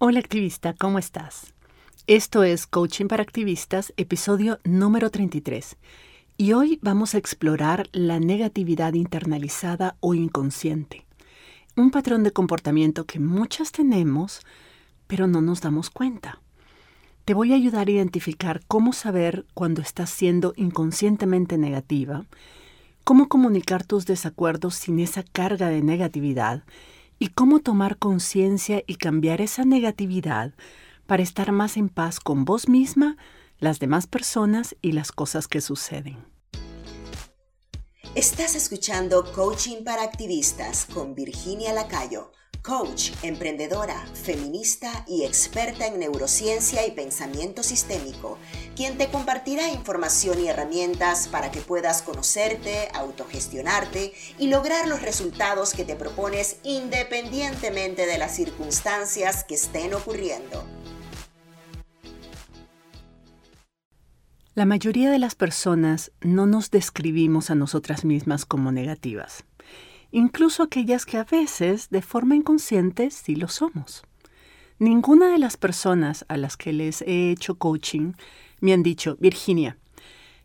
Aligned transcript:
Hola 0.00 0.20
activista, 0.20 0.74
¿cómo 0.74 1.00
estás? 1.00 1.54
Esto 2.06 2.44
es 2.44 2.68
Coaching 2.68 3.06
para 3.06 3.24
Activistas, 3.24 3.92
episodio 3.96 4.60
número 4.62 5.10
33. 5.10 5.76
Y 6.36 6.52
hoy 6.52 6.78
vamos 6.82 7.16
a 7.16 7.18
explorar 7.18 7.88
la 7.90 8.20
negatividad 8.20 8.92
internalizada 8.92 9.96
o 9.98 10.14
inconsciente. 10.14 11.04
Un 11.76 11.90
patrón 11.90 12.22
de 12.22 12.30
comportamiento 12.30 13.06
que 13.06 13.18
muchas 13.18 13.72
tenemos, 13.72 14.42
pero 15.08 15.26
no 15.26 15.42
nos 15.42 15.62
damos 15.62 15.90
cuenta. 15.90 16.40
Te 17.24 17.34
voy 17.34 17.52
a 17.52 17.56
ayudar 17.56 17.88
a 17.88 17.90
identificar 17.90 18.60
cómo 18.68 18.92
saber 18.92 19.46
cuando 19.52 19.82
estás 19.82 20.10
siendo 20.10 20.52
inconscientemente 20.54 21.58
negativa, 21.58 22.24
cómo 23.02 23.28
comunicar 23.28 23.84
tus 23.84 24.06
desacuerdos 24.06 24.76
sin 24.76 25.00
esa 25.00 25.24
carga 25.24 25.70
de 25.70 25.82
negatividad 25.82 26.62
y 27.18 27.28
cómo 27.28 27.60
tomar 27.60 27.98
conciencia 27.98 28.82
y 28.86 28.96
cambiar 28.96 29.40
esa 29.40 29.64
negatividad 29.64 30.54
para 31.06 31.22
estar 31.22 31.52
más 31.52 31.76
en 31.76 31.88
paz 31.88 32.20
con 32.20 32.44
vos 32.44 32.68
misma, 32.68 33.16
las 33.58 33.78
demás 33.80 34.06
personas 34.06 34.76
y 34.82 34.92
las 34.92 35.10
cosas 35.10 35.48
que 35.48 35.60
suceden. 35.60 36.18
Estás 38.14 38.54
escuchando 38.54 39.32
Coaching 39.32 39.84
para 39.84 40.02
Activistas 40.02 40.86
con 40.86 41.14
Virginia 41.14 41.72
Lacayo 41.72 42.32
coach, 42.62 43.12
emprendedora, 43.22 44.04
feminista 44.14 45.04
y 45.06 45.24
experta 45.24 45.86
en 45.86 45.98
neurociencia 45.98 46.86
y 46.86 46.92
pensamiento 46.92 47.62
sistémico, 47.62 48.38
quien 48.76 48.98
te 48.98 49.08
compartirá 49.08 49.68
información 49.68 50.40
y 50.40 50.48
herramientas 50.48 51.28
para 51.28 51.50
que 51.50 51.60
puedas 51.60 52.02
conocerte, 52.02 52.88
autogestionarte 52.94 54.12
y 54.38 54.48
lograr 54.48 54.86
los 54.88 55.02
resultados 55.02 55.72
que 55.72 55.84
te 55.84 55.96
propones 55.96 56.56
independientemente 56.62 58.06
de 58.06 58.18
las 58.18 58.34
circunstancias 58.34 59.44
que 59.44 59.54
estén 59.54 59.94
ocurriendo. 59.94 60.64
La 64.54 64.66
mayoría 64.66 65.10
de 65.10 65.20
las 65.20 65.36
personas 65.36 66.10
no 66.20 66.46
nos 66.46 66.72
describimos 66.72 67.50
a 67.50 67.54
nosotras 67.54 68.04
mismas 68.04 68.44
como 68.44 68.72
negativas 68.72 69.44
incluso 70.10 70.62
aquellas 70.62 71.06
que 71.06 71.16
a 71.16 71.24
veces, 71.24 71.90
de 71.90 72.02
forma 72.02 72.36
inconsciente, 72.36 73.10
sí 73.10 73.34
lo 73.34 73.48
somos. 73.48 74.02
Ninguna 74.78 75.30
de 75.30 75.38
las 75.38 75.56
personas 75.56 76.24
a 76.28 76.36
las 76.36 76.56
que 76.56 76.72
les 76.72 77.02
he 77.02 77.30
hecho 77.30 77.56
coaching 77.56 78.12
me 78.60 78.72
han 78.72 78.82
dicho, 78.82 79.16
Virginia, 79.20 79.76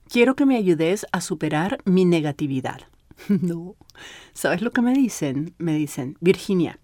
quiero 0.08 0.36
que 0.36 0.46
me 0.46 0.58
ayudes 0.58 1.06
a 1.12 1.22
superar 1.22 1.78
mi 1.86 2.06
negatividad. 2.06 2.82
no. 3.28 3.76
¿Sabes 4.34 4.62
lo 4.62 4.72
que 4.72 4.82
me 4.82 4.94
dicen? 4.94 5.54
Me 5.58 5.76
dicen, 5.76 6.18
Virginia, 6.20 6.80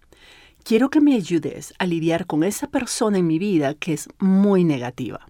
quiero 0.63 0.89
que 0.89 1.01
me 1.01 1.15
ayudes 1.15 1.73
a 1.79 1.85
lidiar 1.85 2.27
con 2.27 2.43
esa 2.43 2.67
persona 2.67 3.17
en 3.17 3.27
mi 3.27 3.39
vida 3.39 3.73
que 3.73 3.93
es 3.93 4.09
muy 4.19 4.63
negativa. 4.63 5.25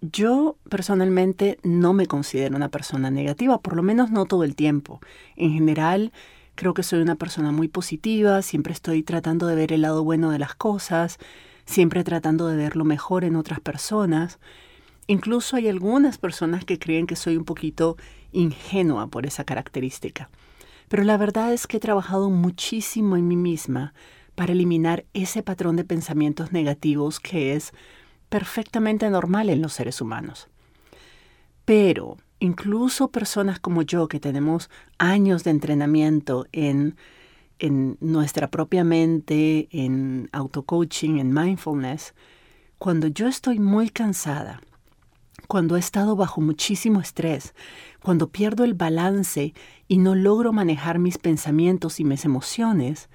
Yo 0.00 0.56
personalmente 0.68 1.58
no 1.64 1.92
me 1.92 2.06
considero 2.06 2.56
una 2.56 2.68
persona 2.68 3.10
negativa, 3.10 3.60
por 3.60 3.74
lo 3.74 3.82
menos 3.82 4.10
no 4.10 4.26
todo 4.26 4.44
el 4.44 4.54
tiempo. 4.54 5.00
En 5.34 5.52
general, 5.52 6.12
creo 6.54 6.72
que 6.72 6.84
soy 6.84 7.00
una 7.00 7.16
persona 7.16 7.50
muy 7.50 7.66
positiva, 7.66 8.42
siempre 8.42 8.72
estoy 8.72 9.02
tratando 9.02 9.48
de 9.48 9.56
ver 9.56 9.72
el 9.72 9.82
lado 9.82 10.04
bueno 10.04 10.30
de 10.30 10.38
las 10.38 10.54
cosas, 10.54 11.18
siempre 11.64 12.04
tratando 12.04 12.46
de 12.46 12.56
ver 12.56 12.76
lo 12.76 12.84
mejor 12.84 13.24
en 13.24 13.34
otras 13.34 13.58
personas. 13.60 14.38
Incluso 15.08 15.56
hay 15.56 15.68
algunas 15.68 16.16
personas 16.18 16.64
que 16.64 16.78
creen 16.78 17.06
que 17.06 17.16
soy 17.16 17.36
un 17.36 17.44
poquito 17.44 17.96
ingenua 18.30 19.08
por 19.08 19.26
esa 19.26 19.42
característica. 19.42 20.30
Pero 20.88 21.02
la 21.02 21.16
verdad 21.16 21.52
es 21.52 21.66
que 21.66 21.78
he 21.78 21.80
trabajado 21.80 22.30
muchísimo 22.30 23.16
en 23.16 23.26
mí 23.26 23.36
misma 23.36 23.94
para 24.34 24.52
eliminar 24.52 25.04
ese 25.12 25.42
patrón 25.42 25.74
de 25.74 25.84
pensamientos 25.84 26.52
negativos 26.52 27.18
que 27.18 27.54
es 27.54 27.72
perfectamente 28.28 29.08
normal 29.10 29.50
en 29.50 29.62
los 29.62 29.72
seres 29.72 30.00
humanos. 30.00 30.48
Pero 31.64 32.16
incluso 32.40 33.08
personas 33.08 33.58
como 33.60 33.82
yo 33.82 34.08
que 34.08 34.20
tenemos 34.20 34.70
años 34.98 35.44
de 35.44 35.50
entrenamiento 35.50 36.46
en, 36.52 36.96
en 37.58 37.96
nuestra 38.00 38.48
propia 38.50 38.84
mente, 38.84 39.68
en 39.70 40.28
auto-coaching, 40.32 41.18
en 41.18 41.32
mindfulness, 41.32 42.14
cuando 42.78 43.08
yo 43.08 43.26
estoy 43.26 43.58
muy 43.58 43.90
cansada, 43.90 44.60
cuando 45.48 45.76
he 45.76 45.80
estado 45.80 46.14
bajo 46.14 46.40
muchísimo 46.40 47.00
estrés, 47.00 47.54
cuando 48.02 48.28
pierdo 48.28 48.64
el 48.64 48.74
balance 48.74 49.54
y 49.88 49.98
no 49.98 50.14
logro 50.14 50.52
manejar 50.52 50.98
mis 50.98 51.18
pensamientos 51.18 52.00
y 52.00 52.04
mis 52.04 52.24
emociones, 52.24 53.08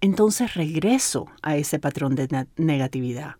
entonces 0.00 0.54
regreso 0.54 1.26
a 1.42 1.56
ese 1.56 1.78
patrón 1.78 2.14
de 2.14 2.46
negatividad. 2.56 3.36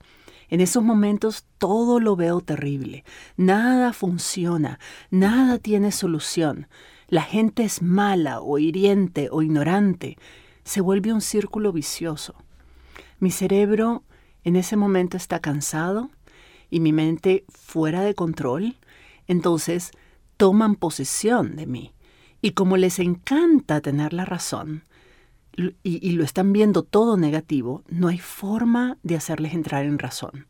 En 0.49 0.61
esos 0.61 0.83
momentos 0.83 1.47
todo 1.59 2.01
lo 2.01 2.17
veo 2.17 2.41
terrible, 2.41 3.05
nada 3.37 3.93
funciona, 3.93 4.79
nada 5.11 5.59
tiene 5.59 5.91
solución, 5.91 6.69
la 7.09 7.23
gente 7.23 7.65
es 7.65 7.83
mala 7.83 8.41
o 8.41 8.59
hiriente 8.59 9.29
o 9.31 9.43
ignorante, 9.43 10.17
se 10.65 10.81
vuelve 10.81 11.13
un 11.13 11.21
círculo 11.21 11.73
vicioso. 11.73 12.35
Mi 13.19 13.31
cerebro 13.31 14.03
en 14.43 14.57
ese 14.57 14.77
momento 14.77 15.17
está 15.17 15.41
cansado 15.41 16.11
y 16.71 16.81
mi 16.81 16.93
mente 16.93 17.45
fuera 17.49 18.03
de 18.03 18.15
control, 18.15 18.77
entonces 19.27 19.91
toman 20.37 20.75
posesión 20.75 21.57
de 21.57 21.67
mí. 21.67 21.93
Y 22.43 22.51
como 22.51 22.77
les 22.77 22.99
encanta 22.99 23.81
tener 23.81 24.13
la 24.13 24.25
razón, 24.25 24.83
y, 25.57 26.11
lo 26.13 26.25
están 26.25 26.53
viendo 26.53 26.83
todo 26.83 27.17
negativo, 27.17 27.83
no 27.89 28.09
hay 28.09 28.19
forma 28.19 28.99
de 29.03 29.17
hacerles 29.17 29.55
entrar 29.55 29.85
en 29.85 29.99
razón. 29.99 30.47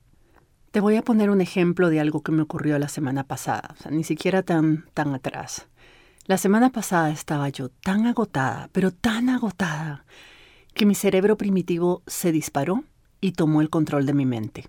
Te 0.71 0.81
voy 0.81 0.97
a 0.97 1.03
poner 1.03 1.31
un 1.31 1.41
ejemplo 1.41 1.89
de 1.89 2.01
algo 2.01 2.23
que 2.23 2.33
me 2.33 2.43
ocurrió 2.43 2.79
la 2.79 2.89
semana 2.89 3.25
pasada, 3.25 3.75
ni 3.91 4.03
siquiera 4.03 4.43
tan, 4.43 4.87
tan 4.95 5.15
atrás. 5.15 5.69
La 6.27 6.39
semana 6.39 6.71
pasada 6.71 7.11
estaba 7.11 7.49
yo 7.49 7.69
tan 7.69 8.07
agotada, 8.07 8.71
pero 8.73 8.91
tan 8.91 9.29
agotada, 9.29 10.05
que 10.75 10.87
mi 10.87 10.95
cerebro 10.95 11.37
primitivo 11.37 12.03
se 12.07 12.33
disparó 12.33 12.85
y 13.21 13.33
tomó 13.33 13.61
el 13.61 13.71
control 13.71 14.07
de 14.07 14.15
mi 14.15 14.27
mente. 14.27 14.69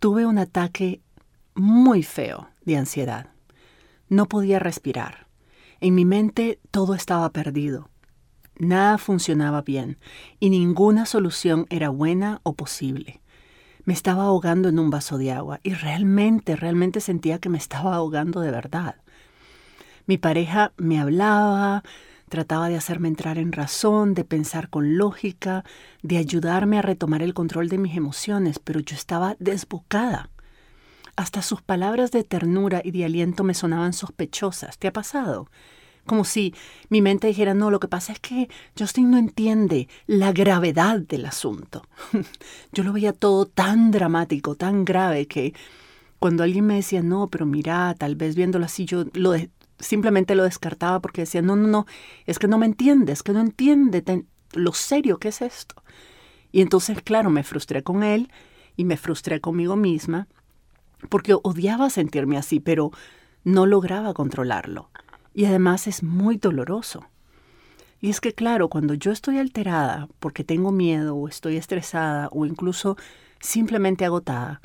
Tuve 0.00 0.26
un 0.26 0.38
ataque 0.38 1.00
muy 1.54 2.02
feo 2.02 2.48
de 2.64 2.76
ansiedad. 2.76 3.30
No 4.08 4.26
podía 4.26 4.58
respirar. 4.58 5.26
En 5.80 5.94
mi 5.94 6.04
mente 6.04 6.58
todo 6.70 6.94
estaba 6.94 7.30
perdido. 7.30 7.90
Nada 8.58 8.96
funcionaba 8.96 9.62
bien 9.62 9.98
y 10.40 10.48
ninguna 10.48 11.04
solución 11.04 11.66
era 11.68 11.90
buena 11.90 12.40
o 12.42 12.54
posible. 12.54 13.20
Me 13.84 13.92
estaba 13.92 14.24
ahogando 14.24 14.68
en 14.68 14.78
un 14.78 14.90
vaso 14.90 15.18
de 15.18 15.30
agua 15.30 15.60
y 15.62 15.74
realmente, 15.74 16.56
realmente 16.56 17.00
sentía 17.00 17.38
que 17.38 17.50
me 17.50 17.58
estaba 17.58 17.94
ahogando 17.94 18.40
de 18.40 18.50
verdad. 18.50 18.96
Mi 20.06 20.18
pareja 20.18 20.72
me 20.76 20.98
hablaba, 20.98 21.82
trataba 22.28 22.68
de 22.68 22.76
hacerme 22.76 23.08
entrar 23.08 23.38
en 23.38 23.52
razón, 23.52 24.14
de 24.14 24.24
pensar 24.24 24.70
con 24.70 24.96
lógica, 24.96 25.64
de 26.02 26.16
ayudarme 26.16 26.78
a 26.78 26.82
retomar 26.82 27.22
el 27.22 27.34
control 27.34 27.68
de 27.68 27.78
mis 27.78 27.96
emociones, 27.96 28.58
pero 28.58 28.80
yo 28.80 28.96
estaba 28.96 29.36
desbocada. 29.38 30.30
Hasta 31.14 31.42
sus 31.42 31.62
palabras 31.62 32.10
de 32.10 32.24
ternura 32.24 32.80
y 32.84 32.90
de 32.90 33.04
aliento 33.04 33.44
me 33.44 33.54
sonaban 33.54 33.92
sospechosas. 33.92 34.78
¿Te 34.78 34.88
ha 34.88 34.92
pasado? 34.92 35.48
Como 36.06 36.24
si 36.24 36.54
mi 36.88 37.02
mente 37.02 37.26
dijera, 37.26 37.54
no, 37.54 37.70
lo 37.70 37.80
que 37.80 37.88
pasa 37.88 38.12
es 38.12 38.20
que 38.20 38.48
Justin 38.78 39.10
no 39.10 39.18
entiende 39.18 39.88
la 40.06 40.32
gravedad 40.32 41.00
del 41.00 41.26
asunto. 41.26 41.82
yo 42.72 42.84
lo 42.84 42.92
veía 42.92 43.12
todo 43.12 43.46
tan 43.46 43.90
dramático, 43.90 44.54
tan 44.54 44.84
grave, 44.84 45.26
que 45.26 45.54
cuando 46.18 46.42
alguien 46.42 46.66
me 46.66 46.76
decía, 46.76 47.02
no, 47.02 47.28
pero 47.28 47.46
mira, 47.46 47.94
tal 47.98 48.16
vez 48.16 48.34
viéndolo 48.34 48.64
así, 48.64 48.84
yo 48.86 49.04
lo 49.12 49.34
simplemente 49.78 50.34
lo 50.34 50.44
descartaba 50.44 51.00
porque 51.00 51.22
decía, 51.22 51.42
no, 51.42 51.54
no, 51.54 51.68
no, 51.68 51.86
es 52.24 52.38
que 52.38 52.48
no 52.48 52.56
me 52.58 52.66
entiende, 52.66 53.12
es 53.12 53.22
que 53.22 53.32
no 53.32 53.40
entiende 53.40 54.02
lo 54.52 54.72
serio 54.72 55.18
que 55.18 55.28
es 55.28 55.42
esto. 55.42 55.74
Y 56.50 56.62
entonces, 56.62 57.02
claro, 57.02 57.28
me 57.28 57.42
frustré 57.42 57.82
con 57.82 58.02
él 58.02 58.30
y 58.76 58.84
me 58.84 58.96
frustré 58.96 59.40
conmigo 59.40 59.76
misma 59.76 60.28
porque 61.10 61.34
odiaba 61.34 61.90
sentirme 61.90 62.38
así, 62.38 62.60
pero 62.60 62.90
no 63.44 63.66
lograba 63.66 64.14
controlarlo 64.14 64.90
y 65.36 65.44
además 65.44 65.86
es 65.86 66.02
muy 66.02 66.38
doloroso. 66.38 67.04
Y 68.00 68.08
es 68.08 68.22
que 68.22 68.32
claro, 68.32 68.70
cuando 68.70 68.94
yo 68.94 69.12
estoy 69.12 69.36
alterada 69.36 70.08
porque 70.18 70.44
tengo 70.44 70.72
miedo 70.72 71.14
o 71.14 71.28
estoy 71.28 71.58
estresada 71.58 72.30
o 72.32 72.46
incluso 72.46 72.96
simplemente 73.38 74.06
agotada, 74.06 74.62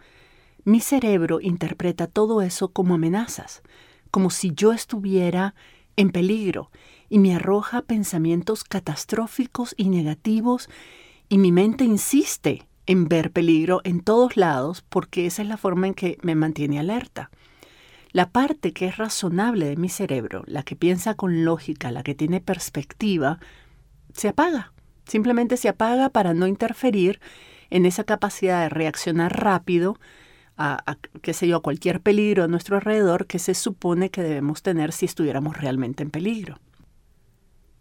mi 0.63 0.79
cerebro 0.79 1.41
interpreta 1.41 2.07
todo 2.07 2.41
eso 2.41 2.69
como 2.69 2.93
amenazas, 2.93 3.63
como 4.11 4.29
si 4.29 4.53
yo 4.53 4.71
estuviera 4.71 5.55
en 5.97 6.09
peligro 6.09 6.71
y 7.09 7.19
me 7.19 7.35
arroja 7.35 7.81
pensamientos 7.81 8.63
catastróficos 8.63 9.75
y 9.75 9.89
negativos 9.89 10.69
y 11.27 11.37
mi 11.37 11.51
mente 11.51 11.83
insiste 11.83 12.65
en 12.85 13.09
ver 13.09 13.31
peligro 13.31 13.81
en 13.83 13.99
todos 13.99 14.37
lados 14.37 14.85
porque 14.87 15.25
esa 15.25 15.41
es 15.41 15.49
la 15.49 15.57
forma 15.57 15.87
en 15.87 15.95
que 15.95 16.17
me 16.21 16.35
mantiene 16.35 16.79
alerta. 16.79 17.29
La 18.11 18.29
parte 18.29 18.73
que 18.73 18.87
es 18.87 18.97
razonable 18.97 19.67
de 19.67 19.77
mi 19.77 19.87
cerebro, 19.87 20.43
la 20.45 20.63
que 20.63 20.75
piensa 20.75 21.15
con 21.15 21.45
lógica, 21.45 21.91
la 21.91 22.03
que 22.03 22.15
tiene 22.15 22.41
perspectiva, 22.41 23.39
se 24.13 24.27
apaga. 24.27 24.73
Simplemente 25.05 25.55
se 25.57 25.69
apaga 25.69 26.09
para 26.09 26.33
no 26.33 26.47
interferir 26.47 27.21
en 27.69 27.85
esa 27.85 28.03
capacidad 28.03 28.63
de 28.63 28.69
reaccionar 28.69 29.41
rápido 29.41 29.97
a, 30.57 30.97
qué 31.23 31.33
sé 31.33 31.47
yo, 31.47 31.57
a 31.57 31.61
cualquier 31.61 32.01
peligro 32.01 32.43
a 32.43 32.47
nuestro 32.47 32.75
alrededor 32.75 33.25
que 33.25 33.39
se 33.39 33.55
supone 33.55 34.09
que 34.09 34.21
debemos 34.21 34.61
tener 34.61 34.91
si 34.91 35.05
estuviéramos 35.05 35.57
realmente 35.57 36.03
en 36.03 36.11
peligro. 36.11 36.59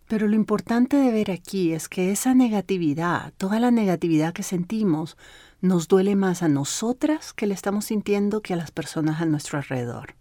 Pero 0.08 0.26
lo 0.26 0.34
importante 0.34 0.96
de 0.96 1.12
ver 1.12 1.30
aquí 1.30 1.72
es 1.72 1.88
que 1.88 2.10
esa 2.10 2.34
negatividad, 2.34 3.32
toda 3.36 3.60
la 3.60 3.70
negatividad 3.70 4.32
que 4.32 4.42
sentimos, 4.42 5.16
nos 5.60 5.88
duele 5.88 6.16
más 6.16 6.42
a 6.42 6.48
nosotras 6.48 7.32
que 7.32 7.46
le 7.46 7.54
estamos 7.54 7.84
sintiendo 7.84 8.40
que 8.40 8.54
a 8.54 8.56
las 8.56 8.70
personas 8.70 9.20
a 9.20 9.26
nuestro 9.26 9.58
alrededor. 9.58 10.14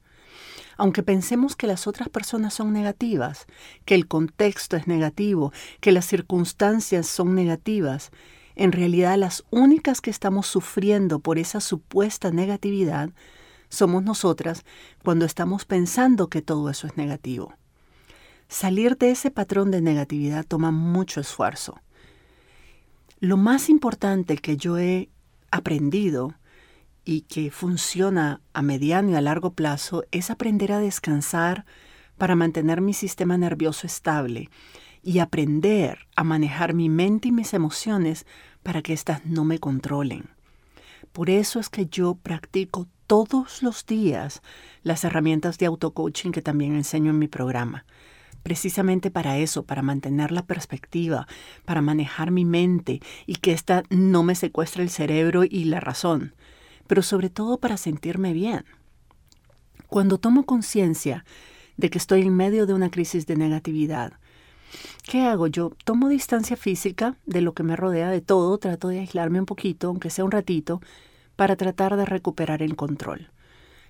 Aunque 0.79 1.03
pensemos 1.03 1.57
que 1.57 1.67
las 1.67 1.87
otras 1.87 2.07
personas 2.07 2.53
son 2.53 2.71
negativas, 2.71 3.47
que 3.83 3.95
el 3.95 4.07
contexto 4.07 4.77
es 4.77 4.87
negativo, 4.87 5.51
que 5.81 5.91
las 5.91 6.05
circunstancias 6.05 7.05
son 7.05 7.35
negativas, 7.35 8.11
en 8.55 8.71
realidad 8.71 9.17
las 9.17 9.43
únicas 9.51 9.99
que 9.99 10.09
estamos 10.09 10.47
sufriendo 10.47 11.19
por 11.19 11.37
esa 11.37 11.59
supuesta 11.59 12.31
negatividad 12.31 13.09
somos 13.67 14.03
nosotras 14.03 14.63
cuando 15.03 15.25
estamos 15.25 15.65
pensando 15.65 16.29
que 16.29 16.41
todo 16.41 16.69
eso 16.69 16.87
es 16.87 16.95
negativo. 16.95 17.53
Salir 18.47 18.97
de 18.97 19.11
ese 19.11 19.31
patrón 19.31 19.71
de 19.71 19.81
negatividad 19.81 20.45
toma 20.45 20.71
mucho 20.71 21.19
esfuerzo. 21.19 21.77
Lo 23.19 23.35
más 23.35 23.67
importante 23.69 24.37
que 24.37 24.55
yo 24.55 24.77
he 24.77 25.09
aprendido 25.51 26.35
y 27.05 27.21
que 27.21 27.51
funciona 27.51 28.41
a 28.53 28.61
mediano 28.61 29.11
y 29.11 29.15
a 29.15 29.21
largo 29.21 29.53
plazo 29.53 30.03
es 30.11 30.29
aprender 30.29 30.71
a 30.71 30.79
descansar 30.79 31.65
para 32.17 32.35
mantener 32.35 32.81
mi 32.81 32.93
sistema 32.93 33.37
nervioso 33.37 33.87
estable 33.87 34.49
y 35.01 35.19
aprender 35.19 36.07
a 36.15 36.23
manejar 36.23 36.73
mi 36.73 36.89
mente 36.89 37.29
y 37.29 37.31
mis 37.31 37.53
emociones 37.53 38.25
para 38.63 38.81
que 38.81 38.93
éstas 38.93 39.25
no 39.25 39.45
me 39.45 39.59
controlen. 39.59 40.25
Por 41.11 41.29
eso 41.29 41.59
es 41.59 41.69
que 41.69 41.87
yo 41.87 42.15
practico 42.15 42.87
todos 43.07 43.63
los 43.63 43.85
días 43.85 44.41
las 44.83 45.03
herramientas 45.03 45.57
de 45.57 45.65
auto-coaching 45.65 46.31
que 46.31 46.41
también 46.41 46.75
enseño 46.75 47.09
en 47.09 47.17
mi 47.17 47.27
programa. 47.27 47.85
Precisamente 48.43 49.09
para 49.09 49.37
eso, 49.37 49.63
para 49.63 49.81
mantener 49.81 50.31
la 50.31 50.45
perspectiva, 50.45 51.27
para 51.65 51.81
manejar 51.81 52.31
mi 52.31 52.45
mente 52.45 53.01
y 53.25 53.35
que 53.35 53.53
ésta 53.53 53.83
no 53.89 54.23
me 54.23 54.35
secuestre 54.35 54.83
el 54.83 54.89
cerebro 54.89 55.43
y 55.43 55.65
la 55.65 55.79
razón, 55.79 56.35
pero 56.89 57.03
sobre 57.03 57.29
todo 57.29 57.59
para 57.59 57.77
sentirme 57.77 58.33
bien. 58.33 58.65
Cuando 59.87 60.17
tomo 60.17 60.47
conciencia 60.47 61.23
de 61.77 61.91
que 61.91 61.99
estoy 61.99 62.23
en 62.23 62.35
medio 62.35 62.65
de 62.65 62.73
una 62.73 62.89
crisis 62.89 63.27
de 63.27 63.37
negatividad, 63.37 64.13
¿Qué 65.07 65.21
hago? 65.21 65.47
Yo 65.47 65.71
tomo 65.83 66.09
distancia 66.09 66.55
física 66.55 67.15
de 67.25 67.41
lo 67.41 67.53
que 67.53 67.63
me 67.63 67.75
rodea, 67.75 68.11
de 68.11 68.21
todo, 68.21 68.59
trato 68.59 68.89
de 68.89 68.99
aislarme 68.99 69.39
un 69.39 69.47
poquito, 69.47 69.87
aunque 69.87 70.11
sea 70.11 70.23
un 70.25 70.29
ratito, 70.29 70.79
para 71.35 71.55
tratar 71.55 71.95
de 71.95 72.05
recuperar 72.05 72.61
el 72.61 72.75
control. 72.75 73.31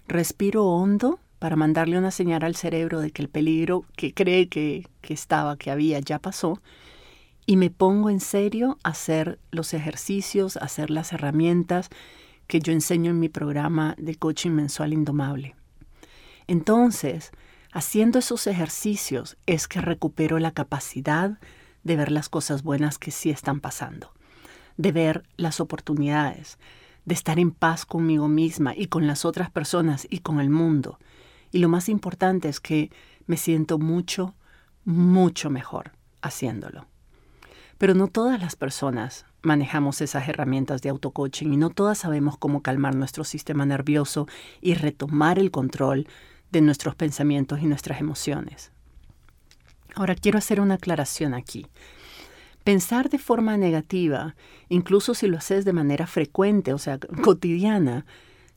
Respiro 0.07 0.65
hondo 0.65 1.19
para 1.37 1.57
mandarle 1.57 1.97
una 1.97 2.11
señal 2.11 2.43
al 2.43 2.55
cerebro 2.55 3.01
de 3.01 3.11
que 3.11 3.21
el 3.21 3.27
peligro 3.27 3.83
que 3.97 4.13
cree 4.13 4.47
que, 4.47 4.87
que 5.01 5.13
estaba, 5.13 5.57
que 5.57 5.69
había, 5.69 5.99
ya 5.99 6.19
pasó, 6.19 6.61
y 7.45 7.57
me 7.57 7.69
pongo 7.69 8.09
en 8.09 8.21
serio 8.21 8.77
a 8.83 8.91
hacer 8.91 9.37
los 9.51 9.73
ejercicios, 9.73 10.55
a 10.55 10.61
hacer 10.61 10.89
las 10.89 11.11
herramientas 11.11 11.89
que 12.49 12.59
yo 12.59 12.73
enseño 12.73 13.11
en 13.11 13.19
mi 13.21 13.29
programa 13.29 13.95
de 13.97 14.15
coaching 14.15 14.51
mensual 14.51 14.91
indomable. 14.91 15.55
Entonces, 16.47 17.31
Haciendo 17.71 18.17
esos 18.17 18.47
ejercicios 18.47 19.37
es 19.45 19.67
que 19.67 19.79
recupero 19.79 20.39
la 20.39 20.51
capacidad 20.51 21.37
de 21.83 21.95
ver 21.95 22.11
las 22.11 22.27
cosas 22.27 22.63
buenas 22.63 22.97
que 22.97 23.11
sí 23.11 23.29
están 23.29 23.59
pasando, 23.59 24.11
de 24.77 24.91
ver 24.91 25.23
las 25.37 25.59
oportunidades, 25.59 26.57
de 27.05 27.13
estar 27.13 27.37
en 27.37 27.51
paz 27.51 27.85
conmigo 27.85 28.27
misma 28.27 28.73
y 28.75 28.87
con 28.87 29.05
las 29.05 29.23
otras 29.23 29.51
personas 29.51 30.07
y 30.09 30.19
con 30.19 30.39
el 30.39 30.49
mundo. 30.49 30.97
Y 31.51 31.59
lo 31.59 31.69
más 31.69 31.89
importante 31.89 32.49
es 32.49 32.59
que 32.59 32.91
me 33.27 33.37
siento 33.37 33.77
mucho, 33.77 34.33
mucho 34.83 35.51
mejor 35.51 35.91
haciéndolo. 36.23 36.87
Pero 37.77 37.93
no 37.93 38.07
todas 38.07 38.41
las 38.41 38.55
personas 38.55 39.25
manejamos 39.41 40.01
esas 40.01 40.27
herramientas 40.27 40.81
de 40.81 40.89
autocoaching 40.89 41.53
y 41.53 41.57
no 41.57 41.69
todas 41.69 41.99
sabemos 41.99 42.37
cómo 42.37 42.61
calmar 42.61 42.95
nuestro 42.95 43.23
sistema 43.23 43.65
nervioso 43.65 44.27
y 44.61 44.73
retomar 44.73 45.39
el 45.39 45.51
control 45.51 46.07
de 46.51 46.61
nuestros 46.61 46.95
pensamientos 46.95 47.61
y 47.61 47.65
nuestras 47.65 48.01
emociones. 48.01 48.71
Ahora 49.95 50.15
quiero 50.15 50.37
hacer 50.37 50.61
una 50.61 50.75
aclaración 50.75 51.33
aquí. 51.33 51.67
Pensar 52.63 53.09
de 53.09 53.17
forma 53.17 53.57
negativa, 53.57 54.35
incluso 54.67 55.13
si 55.13 55.27
lo 55.27 55.37
haces 55.37 55.65
de 55.65 55.73
manera 55.73 56.07
frecuente, 56.07 56.73
o 56.73 56.77
sea, 56.77 56.99
cotidiana, 57.23 58.05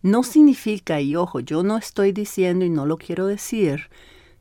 no 0.02 0.24
significa, 0.24 1.00
y 1.00 1.14
ojo, 1.14 1.40
yo 1.40 1.62
no 1.62 1.78
estoy 1.78 2.12
diciendo 2.12 2.64
y 2.64 2.70
no 2.70 2.86
lo 2.86 2.98
quiero 2.98 3.26
decir, 3.26 3.88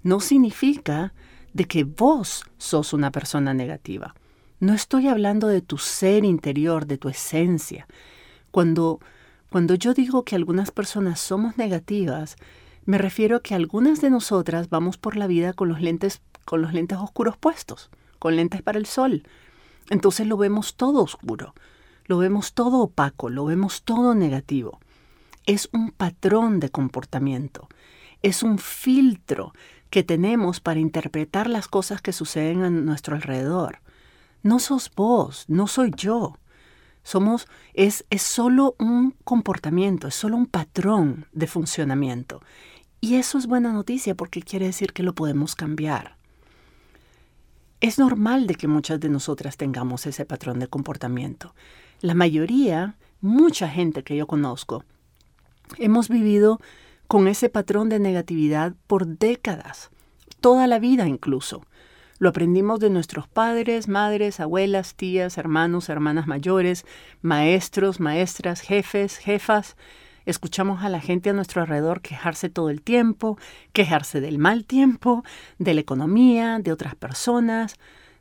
no 0.03 0.19
significa 0.19 1.13
de 1.53 1.65
que 1.65 1.83
vos 1.83 2.43
sos 2.57 2.93
una 2.93 3.11
persona 3.11 3.53
negativa. 3.53 4.15
No 4.61 4.75
estoy 4.75 5.07
hablando 5.07 5.47
de 5.47 5.63
tu 5.63 5.79
ser 5.79 6.23
interior, 6.23 6.85
de 6.85 6.99
tu 6.99 7.09
esencia. 7.09 7.87
Cuando, 8.51 8.99
cuando 9.49 9.73
yo 9.73 9.95
digo 9.95 10.23
que 10.23 10.35
algunas 10.35 10.69
personas 10.69 11.19
somos 11.19 11.57
negativas, 11.57 12.35
me 12.85 12.99
refiero 12.99 13.37
a 13.37 13.41
que 13.41 13.55
algunas 13.55 14.01
de 14.01 14.11
nosotras 14.11 14.69
vamos 14.69 14.97
por 14.97 15.15
la 15.15 15.25
vida 15.25 15.53
con 15.53 15.67
los 15.67 15.81
lentes, 15.81 16.21
con 16.45 16.61
los 16.61 16.73
lentes 16.73 16.99
oscuros 16.99 17.37
puestos, 17.37 17.89
con 18.19 18.35
lentes 18.35 18.61
para 18.61 18.77
el 18.77 18.85
sol. 18.85 19.23
Entonces 19.89 20.27
lo 20.27 20.37
vemos 20.37 20.75
todo 20.75 21.01
oscuro, 21.01 21.55
lo 22.05 22.19
vemos 22.19 22.53
todo 22.53 22.81
opaco, 22.81 23.31
lo 23.31 23.45
vemos 23.45 23.81
todo 23.81 24.13
negativo. 24.13 24.79
Es 25.47 25.69
un 25.73 25.89
patrón 25.89 26.59
de 26.59 26.69
comportamiento, 26.69 27.67
es 28.21 28.43
un 28.43 28.59
filtro 28.59 29.53
que 29.89 30.03
tenemos 30.03 30.59
para 30.59 30.79
interpretar 30.79 31.49
las 31.49 31.67
cosas 31.67 31.99
que 31.99 32.13
suceden 32.13 32.61
a 32.61 32.69
nuestro 32.69 33.15
alrededor. 33.15 33.79
No 34.43 34.59
sos 34.59 34.91
vos, 34.95 35.45
no 35.47 35.67
soy 35.67 35.91
yo. 35.95 36.37
Somos, 37.03 37.47
es, 37.73 38.05
es 38.09 38.21
solo 38.21 38.75
un 38.79 39.15
comportamiento, 39.23 40.07
es 40.07 40.15
solo 40.15 40.37
un 40.37 40.45
patrón 40.45 41.25
de 41.31 41.47
funcionamiento. 41.47 42.41
Y 42.99 43.15
eso 43.15 43.37
es 43.37 43.47
buena 43.47 43.73
noticia 43.73 44.15
porque 44.15 44.41
quiere 44.41 44.67
decir 44.67 44.93
que 44.93 45.03
lo 45.03 45.15
podemos 45.15 45.55
cambiar. 45.55 46.17
Es 47.81 47.97
normal 47.97 48.45
de 48.45 48.53
que 48.53 48.67
muchas 48.67 48.99
de 48.99 49.09
nosotras 49.09 49.57
tengamos 49.57 50.05
ese 50.05 50.23
patrón 50.23 50.59
de 50.59 50.67
comportamiento. 50.67 51.55
La 51.99 52.13
mayoría, 52.13 52.95
mucha 53.21 53.67
gente 53.67 54.03
que 54.03 54.15
yo 54.15 54.27
conozco, 54.27 54.83
hemos 55.79 56.07
vivido 56.07 56.59
con 57.07 57.27
ese 57.27 57.49
patrón 57.49 57.89
de 57.89 57.99
negatividad 57.99 58.73
por 58.85 59.07
décadas, 59.07 59.89
toda 60.39 60.67
la 60.67 60.77
vida 60.77 61.07
incluso. 61.07 61.63
Lo 62.21 62.29
aprendimos 62.29 62.79
de 62.79 62.91
nuestros 62.91 63.27
padres, 63.27 63.87
madres, 63.87 64.39
abuelas, 64.39 64.93
tías, 64.93 65.39
hermanos, 65.39 65.89
hermanas 65.89 66.27
mayores, 66.27 66.85
maestros, 67.23 67.99
maestras, 67.99 68.61
jefes, 68.61 69.17
jefas. 69.17 69.75
Escuchamos 70.27 70.83
a 70.83 70.89
la 70.89 71.01
gente 71.01 71.31
a 71.31 71.33
nuestro 71.33 71.63
alrededor 71.63 72.01
quejarse 72.01 72.49
todo 72.49 72.69
el 72.69 72.83
tiempo, 72.83 73.39
quejarse 73.73 74.21
del 74.21 74.37
mal 74.37 74.65
tiempo, 74.65 75.23
de 75.57 75.73
la 75.73 75.81
economía, 75.81 76.59
de 76.59 76.71
otras 76.71 76.93
personas, 76.93 77.77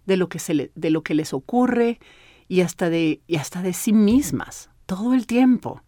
de 0.07 0.17
lo 0.17 0.31
que, 0.31 0.39
se 0.39 0.71
de 0.75 0.91
lo 0.91 1.03
que 1.03 1.15
les 1.15 1.35
ocurre 1.35 2.01
y 2.49 2.63
hasta, 2.63 2.89
de, 2.89 3.21
y 3.27 3.37
hasta 3.37 3.61
de 3.61 3.75
sí 3.75 3.93
mismas, 3.93 4.71
todo 4.87 5.13
el 5.13 5.27
tiempo. 5.27 5.83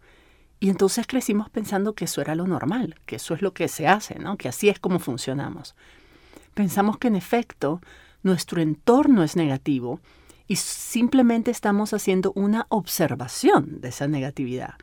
Y 0.59 0.69
entonces 0.69 1.07
crecimos 1.07 1.49
pensando 1.49 1.95
que 1.95 2.05
eso 2.05 2.21
era 2.21 2.35
lo 2.35 2.45
normal, 2.45 2.93
que 3.07 3.15
eso 3.15 3.33
es 3.33 3.41
lo 3.41 3.55
que 3.55 3.67
se 3.67 3.87
hace, 3.87 4.19
¿no? 4.19 4.37
que 4.37 4.49
así 4.49 4.69
es 4.69 4.77
como 4.77 4.99
funcionamos. 4.99 5.73
Pensamos 6.53 6.97
que 6.97 7.07
en 7.07 7.15
efecto 7.15 7.81
nuestro 8.21 8.61
entorno 8.61 9.23
es 9.23 9.35
negativo 9.35 9.99
y 10.47 10.55
simplemente 10.57 11.51
estamos 11.51 11.93
haciendo 11.93 12.31
una 12.35 12.65
observación 12.69 13.81
de 13.81 13.89
esa 13.89 14.07
negatividad. 14.07 14.75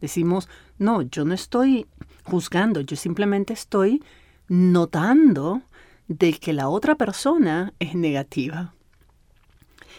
Decimos, 0.00 0.48
no, 0.78 1.02
yo 1.02 1.24
no 1.24 1.34
estoy 1.34 1.86
juzgando, 2.24 2.80
yo 2.80 2.96
simplemente 2.96 3.52
estoy 3.52 4.02
notando 4.48 5.62
de 6.08 6.32
que 6.32 6.52
la 6.52 6.68
otra 6.68 6.94
persona 6.94 7.72
es 7.78 7.94
negativa. 7.94 8.74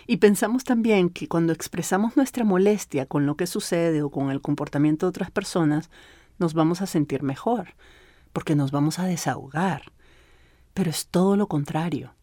Y 0.08 0.18
pensamos 0.18 0.64
también 0.64 1.10
que 1.10 1.28
cuando 1.28 1.54
expresamos 1.54 2.18
nuestra 2.18 2.44
molestia 2.44 3.06
con 3.06 3.26
lo 3.26 3.36
que 3.36 3.48
sucede 3.48 4.02
o 4.02 4.10
con 4.10 4.32
el 4.32 4.42
comportamiento 4.42 5.06
de 5.06 5.10
otras 5.10 5.32
personas, 5.32 5.90
nos 6.40 6.54
vamos 6.54 6.82
a 6.82 6.88
sentir 6.88 7.22
mejor, 7.22 7.76
porque 8.34 8.56
nos 8.56 8.72
vamos 8.72 8.98
a 8.98 9.06
desahogar. 9.06 9.84
Pero 10.74 10.90
es 10.90 11.08
todo 11.08 11.36
lo 11.36 11.48
contrario. 11.48 12.14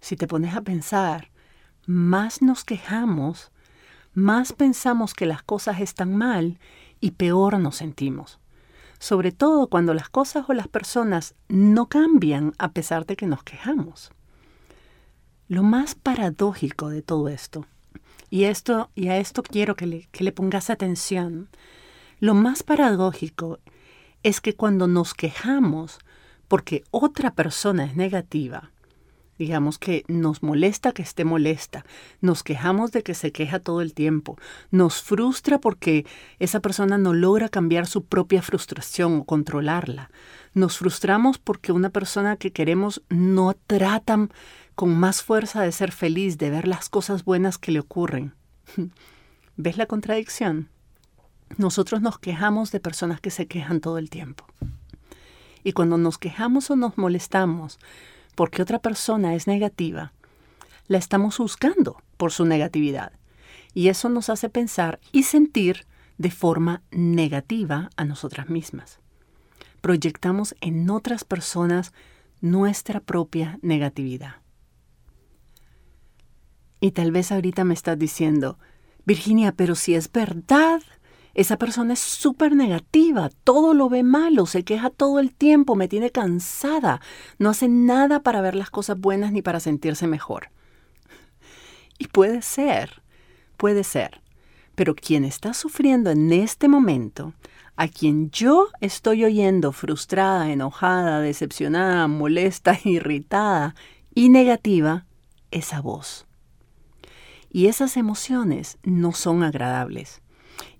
Si 0.00 0.16
te 0.16 0.26
pones 0.26 0.54
a 0.54 0.62
pensar, 0.62 1.30
más 1.86 2.42
nos 2.42 2.64
quejamos, 2.64 3.52
más 4.14 4.52
pensamos 4.52 5.14
que 5.14 5.26
las 5.26 5.42
cosas 5.42 5.80
están 5.80 6.16
mal 6.16 6.58
y 7.00 7.12
peor 7.12 7.58
nos 7.58 7.76
sentimos. 7.76 8.38
Sobre 8.98 9.32
todo 9.32 9.68
cuando 9.68 9.94
las 9.94 10.08
cosas 10.08 10.48
o 10.48 10.52
las 10.52 10.68
personas 10.68 11.34
no 11.48 11.86
cambian 11.86 12.52
a 12.58 12.72
pesar 12.72 13.06
de 13.06 13.16
que 13.16 13.26
nos 13.26 13.42
quejamos. 13.42 14.12
Lo 15.48 15.62
más 15.62 15.94
paradójico 15.94 16.88
de 16.88 17.02
todo 17.02 17.28
esto 17.28 17.66
y, 18.30 18.44
esto, 18.44 18.90
y 18.94 19.08
a 19.08 19.18
esto 19.18 19.42
quiero 19.42 19.76
que 19.76 19.86
le, 19.86 20.08
que 20.12 20.24
le 20.24 20.32
pongas 20.32 20.70
atención, 20.70 21.50
lo 22.18 22.34
más 22.34 22.62
paradójico 22.62 23.58
es 24.22 24.40
que 24.40 24.54
cuando 24.54 24.86
nos 24.86 25.14
quejamos 25.14 25.98
porque 26.52 26.84
otra 26.90 27.30
persona 27.30 27.86
es 27.86 27.96
negativa, 27.96 28.72
digamos 29.38 29.78
que 29.78 30.04
nos 30.06 30.42
molesta 30.42 30.92
que 30.92 31.00
esté 31.00 31.24
molesta, 31.24 31.86
nos 32.20 32.42
quejamos 32.42 32.92
de 32.92 33.02
que 33.02 33.14
se 33.14 33.32
queja 33.32 33.58
todo 33.58 33.80
el 33.80 33.94
tiempo, 33.94 34.36
nos 34.70 35.00
frustra 35.00 35.58
porque 35.58 36.04
esa 36.40 36.60
persona 36.60 36.98
no 36.98 37.14
logra 37.14 37.48
cambiar 37.48 37.86
su 37.86 38.04
propia 38.04 38.42
frustración 38.42 39.20
o 39.20 39.24
controlarla, 39.24 40.10
nos 40.52 40.76
frustramos 40.76 41.38
porque 41.38 41.72
una 41.72 41.88
persona 41.88 42.36
que 42.36 42.52
queremos 42.52 43.00
no 43.08 43.54
trata 43.66 44.28
con 44.74 44.94
más 44.94 45.22
fuerza 45.22 45.62
de 45.62 45.72
ser 45.72 45.90
feliz, 45.90 46.36
de 46.36 46.50
ver 46.50 46.68
las 46.68 46.90
cosas 46.90 47.24
buenas 47.24 47.56
que 47.56 47.72
le 47.72 47.80
ocurren. 47.80 48.34
¿Ves 49.56 49.78
la 49.78 49.86
contradicción? 49.86 50.68
Nosotros 51.56 52.02
nos 52.02 52.18
quejamos 52.18 52.72
de 52.72 52.80
personas 52.80 53.22
que 53.22 53.30
se 53.30 53.46
quejan 53.46 53.80
todo 53.80 53.96
el 53.96 54.10
tiempo. 54.10 54.44
Y 55.64 55.72
cuando 55.72 55.98
nos 55.98 56.18
quejamos 56.18 56.70
o 56.70 56.76
nos 56.76 56.98
molestamos 56.98 57.78
porque 58.34 58.62
otra 58.62 58.78
persona 58.78 59.34
es 59.34 59.46
negativa, 59.46 60.12
la 60.88 60.98
estamos 60.98 61.36
juzgando 61.36 62.02
por 62.16 62.32
su 62.32 62.44
negatividad. 62.44 63.12
Y 63.74 63.88
eso 63.88 64.08
nos 64.08 64.28
hace 64.28 64.48
pensar 64.48 65.00
y 65.12 65.22
sentir 65.22 65.86
de 66.18 66.30
forma 66.30 66.82
negativa 66.90 67.90
a 67.96 68.04
nosotras 68.04 68.48
mismas. 68.48 68.98
Proyectamos 69.80 70.54
en 70.60 70.88
otras 70.90 71.24
personas 71.24 71.92
nuestra 72.40 73.00
propia 73.00 73.58
negatividad. 73.62 74.36
Y 76.80 76.90
tal 76.90 77.12
vez 77.12 77.32
ahorita 77.32 77.64
me 77.64 77.74
estás 77.74 77.98
diciendo, 77.98 78.58
Virginia, 79.04 79.52
pero 79.52 79.74
si 79.74 79.94
es 79.94 80.10
verdad, 80.10 80.82
esa 81.34 81.56
persona 81.56 81.94
es 81.94 82.00
súper 82.00 82.54
negativa, 82.54 83.30
todo 83.44 83.72
lo 83.72 83.88
ve 83.88 84.02
malo, 84.02 84.46
se 84.46 84.64
queja 84.64 84.90
todo 84.90 85.18
el 85.18 85.32
tiempo, 85.32 85.76
me 85.76 85.88
tiene 85.88 86.10
cansada, 86.10 87.00
no 87.38 87.50
hace 87.50 87.68
nada 87.68 88.20
para 88.20 88.42
ver 88.42 88.54
las 88.54 88.70
cosas 88.70 88.98
buenas 88.98 89.32
ni 89.32 89.40
para 89.40 89.60
sentirse 89.60 90.06
mejor. 90.06 90.50
Y 91.98 92.08
puede 92.08 92.42
ser, 92.42 93.02
puede 93.56 93.82
ser, 93.82 94.20
pero 94.74 94.94
quien 94.94 95.24
está 95.24 95.54
sufriendo 95.54 96.10
en 96.10 96.32
este 96.32 96.68
momento, 96.68 97.32
a 97.76 97.88
quien 97.88 98.30
yo 98.30 98.68
estoy 98.80 99.24
oyendo 99.24 99.72
frustrada, 99.72 100.50
enojada, 100.50 101.20
decepcionada, 101.20 102.08
molesta, 102.08 102.78
irritada 102.84 103.74
y 104.14 104.28
negativa, 104.28 105.06
es 105.50 105.72
a 105.72 105.80
vos. 105.80 106.26
Y 107.50 107.66
esas 107.66 107.96
emociones 107.96 108.78
no 108.82 109.12
son 109.12 109.42
agradables 109.42 110.21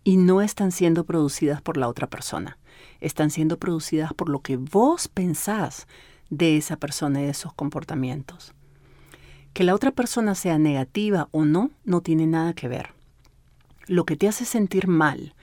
y 0.04 0.16
no 0.16 0.40
están 0.42 0.72
siendo 0.72 1.04
producidas 1.04 1.62
por 1.62 1.76
la 1.76 1.88
otra 1.88 2.08
persona. 2.08 2.58
Están 3.00 3.30
siendo 3.30 3.58
producidas 3.58 4.12
por 4.14 4.28
lo 4.28 4.40
que 4.40 4.56
vos 4.56 5.08
pensás 5.08 5.86
de 6.30 6.56
esa 6.56 6.76
persona 6.76 7.20
y 7.20 7.24
de 7.24 7.30
esos 7.30 7.52
comportamientos. 7.52 8.54
Que 9.52 9.64
la 9.64 9.74
otra 9.74 9.90
persona 9.90 10.34
sea 10.34 10.58
negativa 10.58 11.28
o 11.30 11.44
no, 11.44 11.70
no 11.84 12.00
tiene 12.00 12.26
nada 12.26 12.54
que 12.54 12.68
ver. 12.68 12.94
Lo 13.86 14.04
que 14.06 14.16
te 14.16 14.28
hace 14.28 14.44
sentir 14.44 14.88
mal 14.88 15.34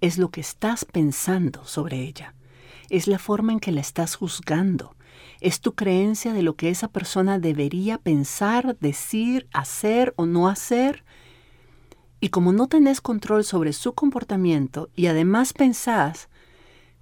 es 0.00 0.18
lo 0.18 0.30
que 0.30 0.40
estás 0.40 0.84
pensando 0.84 1.64
sobre 1.64 2.02
ella. 2.02 2.34
Es 2.90 3.06
la 3.08 3.18
forma 3.18 3.52
en 3.52 3.60
que 3.60 3.72
la 3.72 3.80
estás 3.80 4.14
juzgando. 4.14 4.94
Es 5.40 5.60
tu 5.60 5.74
creencia 5.74 6.32
de 6.32 6.42
lo 6.42 6.54
que 6.54 6.68
esa 6.68 6.88
persona 6.88 7.38
debería 7.38 7.98
pensar, 7.98 8.76
decir, 8.78 9.48
hacer 9.52 10.12
o 10.16 10.26
no 10.26 10.48
hacer 10.48 11.04
y 12.20 12.30
como 12.30 12.52
no 12.52 12.66
tenés 12.66 13.00
control 13.00 13.44
sobre 13.44 13.72
su 13.72 13.94
comportamiento 13.94 14.88
y 14.94 15.06
además 15.06 15.52
pensás 15.52 16.28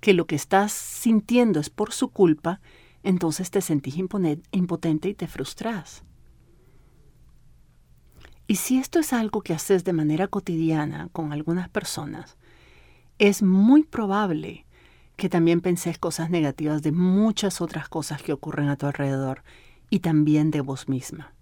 que 0.01 0.15
lo 0.15 0.27
que 0.27 0.37
estás 0.37 0.73
sintiendo 0.73 1.61
es 1.61 1.71
por 1.71 1.93
su 1.93 2.09
culpa, 2.09 2.61
entonces 3.03 3.51
te 3.51 3.61
sentís 3.61 3.97
impotente 3.97 5.09
y 5.09 5.15
te 5.15 5.27
frustras. 5.27 6.03
Y 8.47 8.57
si 8.57 8.79
esto 8.79 8.99
es 8.99 9.13
algo 9.13 9.41
que 9.41 9.55
haces 9.55 9.85
de 9.85 9.93
manera 9.93 10.29
cotidiana 10.29 11.09
con 11.13 11.33
algunas 11.33 11.69
personas, 11.69 12.37
es 13.19 13.43
muy 13.43 13.85
probable 13.85 14.67
que 15.17 15.29
también 15.29 15.61
pensés 15.61 15.99
cosas 15.99 16.29
negativas 16.31 16.83
de 16.83 16.93
muchas 16.93 17.61
otras 17.61 17.89
cosas 17.89 18.23
que 18.23 18.33
ocurren 18.33 18.69
a 18.69 18.77
tu 18.77 18.87
alrededor 18.87 19.43
y 19.89 20.01
también 20.01 20.51
de 20.51 20.61
vos 20.61 20.89
misma. 20.89 21.34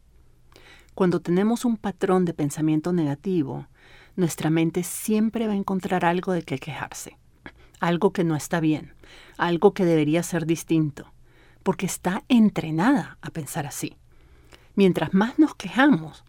Cuando 0.95 1.21
tenemos 1.21 1.65
un 1.65 1.79
patrón 1.79 2.27
de 2.27 2.35
pensamiento 2.35 2.93
negativo, 2.93 3.67
nuestra 4.15 4.51
mente 4.51 4.83
siempre 4.83 5.47
va 5.47 5.55
a 5.55 5.57
encontrar 5.57 6.05
algo 6.05 6.33
de 6.33 6.43
qué 6.43 6.59
quejarse, 6.59 7.17
algo 7.81 8.13
que 8.13 8.25
no 8.25 8.37
está 8.37 8.61
bien, 8.61 8.93
algo 9.39 9.73
que 9.73 9.87
debería 9.87 10.23
ser 10.23 10.45
distinto, 10.45 11.11
porque 11.63 11.87
está 11.87 12.25
entrenada 12.29 13.17
a 13.23 13.31
pensar 13.31 13.67
así. 13.67 13.97
Mientras 14.75 15.15
más 15.15 15.39
nos 15.39 15.55
quejamos, 15.55 16.25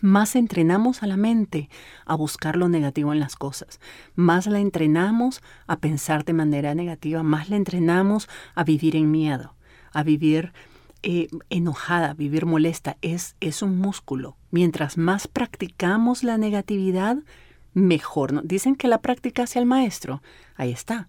más 0.00 0.36
entrenamos 0.36 1.02
a 1.02 1.08
la 1.08 1.16
mente 1.16 1.68
a 2.06 2.14
buscar 2.14 2.56
lo 2.56 2.68
negativo 2.68 3.12
en 3.12 3.18
las 3.18 3.34
cosas, 3.34 3.80
más 4.14 4.46
la 4.46 4.60
entrenamos 4.60 5.42
a 5.66 5.78
pensar 5.78 6.24
de 6.24 6.32
manera 6.32 6.76
negativa, 6.76 7.24
más 7.24 7.50
la 7.50 7.56
entrenamos 7.56 8.28
a 8.54 8.62
vivir 8.62 8.94
en 8.94 9.10
miedo, 9.10 9.56
a 9.92 10.04
vivir 10.04 10.52
eh, 11.02 11.28
enojada, 11.48 12.14
vivir 12.14 12.46
molesta, 12.46 12.96
es, 13.00 13.36
es 13.40 13.62
un 13.62 13.78
músculo. 13.78 14.36
Mientras 14.50 14.98
más 14.98 15.28
practicamos 15.28 16.24
la 16.24 16.38
negatividad, 16.38 17.18
mejor. 17.72 18.46
Dicen 18.46 18.76
que 18.76 18.88
la 18.88 19.00
práctica 19.00 19.44
hacia 19.44 19.60
el 19.60 19.66
maestro. 19.66 20.22
Ahí 20.56 20.72
está. 20.72 21.08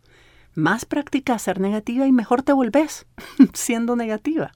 Más 0.54 0.86
practicas 0.86 1.42
ser 1.42 1.60
negativa 1.60 2.08
y 2.08 2.12
mejor 2.12 2.44
te 2.44 2.54
volvés 2.54 3.06
siendo 3.54 3.96
negativa. 3.96 4.52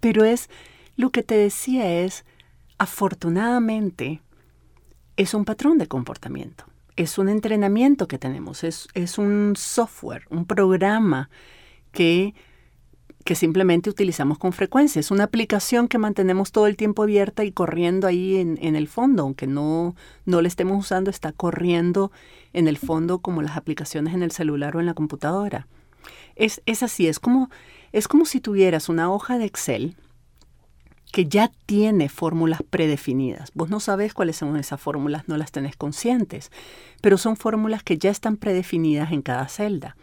Pero 0.00 0.24
es, 0.24 0.48
lo 0.96 1.10
que 1.10 1.22
te 1.22 1.36
decía 1.36 2.02
es, 2.02 2.24
afortunadamente, 2.78 4.22
es 5.16 5.34
un 5.34 5.44
patrón 5.44 5.78
de 5.78 5.88
comportamiento. 5.88 6.64
Es 6.96 7.18
un 7.18 7.28
entrenamiento 7.28 8.08
que 8.08 8.18
tenemos, 8.18 8.64
es, 8.64 8.88
es 8.94 9.18
un 9.18 9.54
software, 9.56 10.24
un 10.30 10.46
programa 10.46 11.30
que 11.92 12.34
que 13.24 13.34
simplemente 13.34 13.90
utilizamos 13.90 14.38
con 14.38 14.52
frecuencia. 14.52 15.00
Es 15.00 15.10
una 15.10 15.24
aplicación 15.24 15.88
que 15.88 15.98
mantenemos 15.98 16.52
todo 16.52 16.66
el 16.66 16.76
tiempo 16.76 17.02
abierta 17.02 17.44
y 17.44 17.52
corriendo 17.52 18.06
ahí 18.06 18.36
en, 18.36 18.76
el 18.76 18.88
fondo, 18.88 19.22
aunque 19.24 19.46
no, 19.46 19.94
no 20.24 20.40
la 20.40 20.48
estemos 20.48 20.78
usando, 20.78 21.10
está 21.10 21.32
corriendo 21.32 22.10
en 22.52 22.68
el 22.68 22.78
fondo 22.78 23.18
como 23.18 23.42
las 23.42 23.56
aplicaciones 23.56 24.14
en 24.14 24.22
el 24.22 24.30
celular 24.30 24.76
o 24.76 24.80
en 24.80 24.86
la 24.86 24.94
computadora. 24.94 25.66
Es, 26.36 26.62
es 26.66 26.82
así, 26.82 27.06
es 27.06 27.18
como, 27.18 27.50
es 27.92 28.08
como 28.08 28.24
si 28.24 28.40
tuvieras 28.40 28.88
una 28.88 29.12
hoja 29.12 29.36
de 29.38 29.44
Excel 29.44 29.96
que 31.12 31.26
ya 31.26 31.50
tiene 31.66 32.08
fórmulas 32.08 32.62
predefinidas. 32.68 33.50
Vos 33.54 33.70
no 33.70 33.80
sabés 33.80 34.14
cuáles 34.14 34.36
son 34.36 34.56
esas 34.56 34.80
fórmulas, 34.80 35.26
no 35.26 35.36
las 35.36 35.52
tenés 35.52 35.76
conscientes, 35.76 36.50
pero 37.00 37.16
son 37.16 37.36
fórmulas 37.36 37.82
que 37.82 37.98
ya 37.98 38.10
están 38.10 38.36
predefinidas 38.36 39.12
en 39.12 39.22
cada 39.22 39.48
celda. 39.48 39.96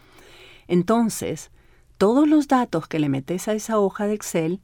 Entonces, 0.67 1.51
todos 1.97 2.27
los 2.27 2.47
datos 2.47 2.87
que 2.87 2.99
le 2.99 3.09
metes 3.09 3.47
a 3.47 3.53
esa 3.53 3.79
hoja 3.79 4.07
de 4.07 4.13
Excel, 4.13 4.61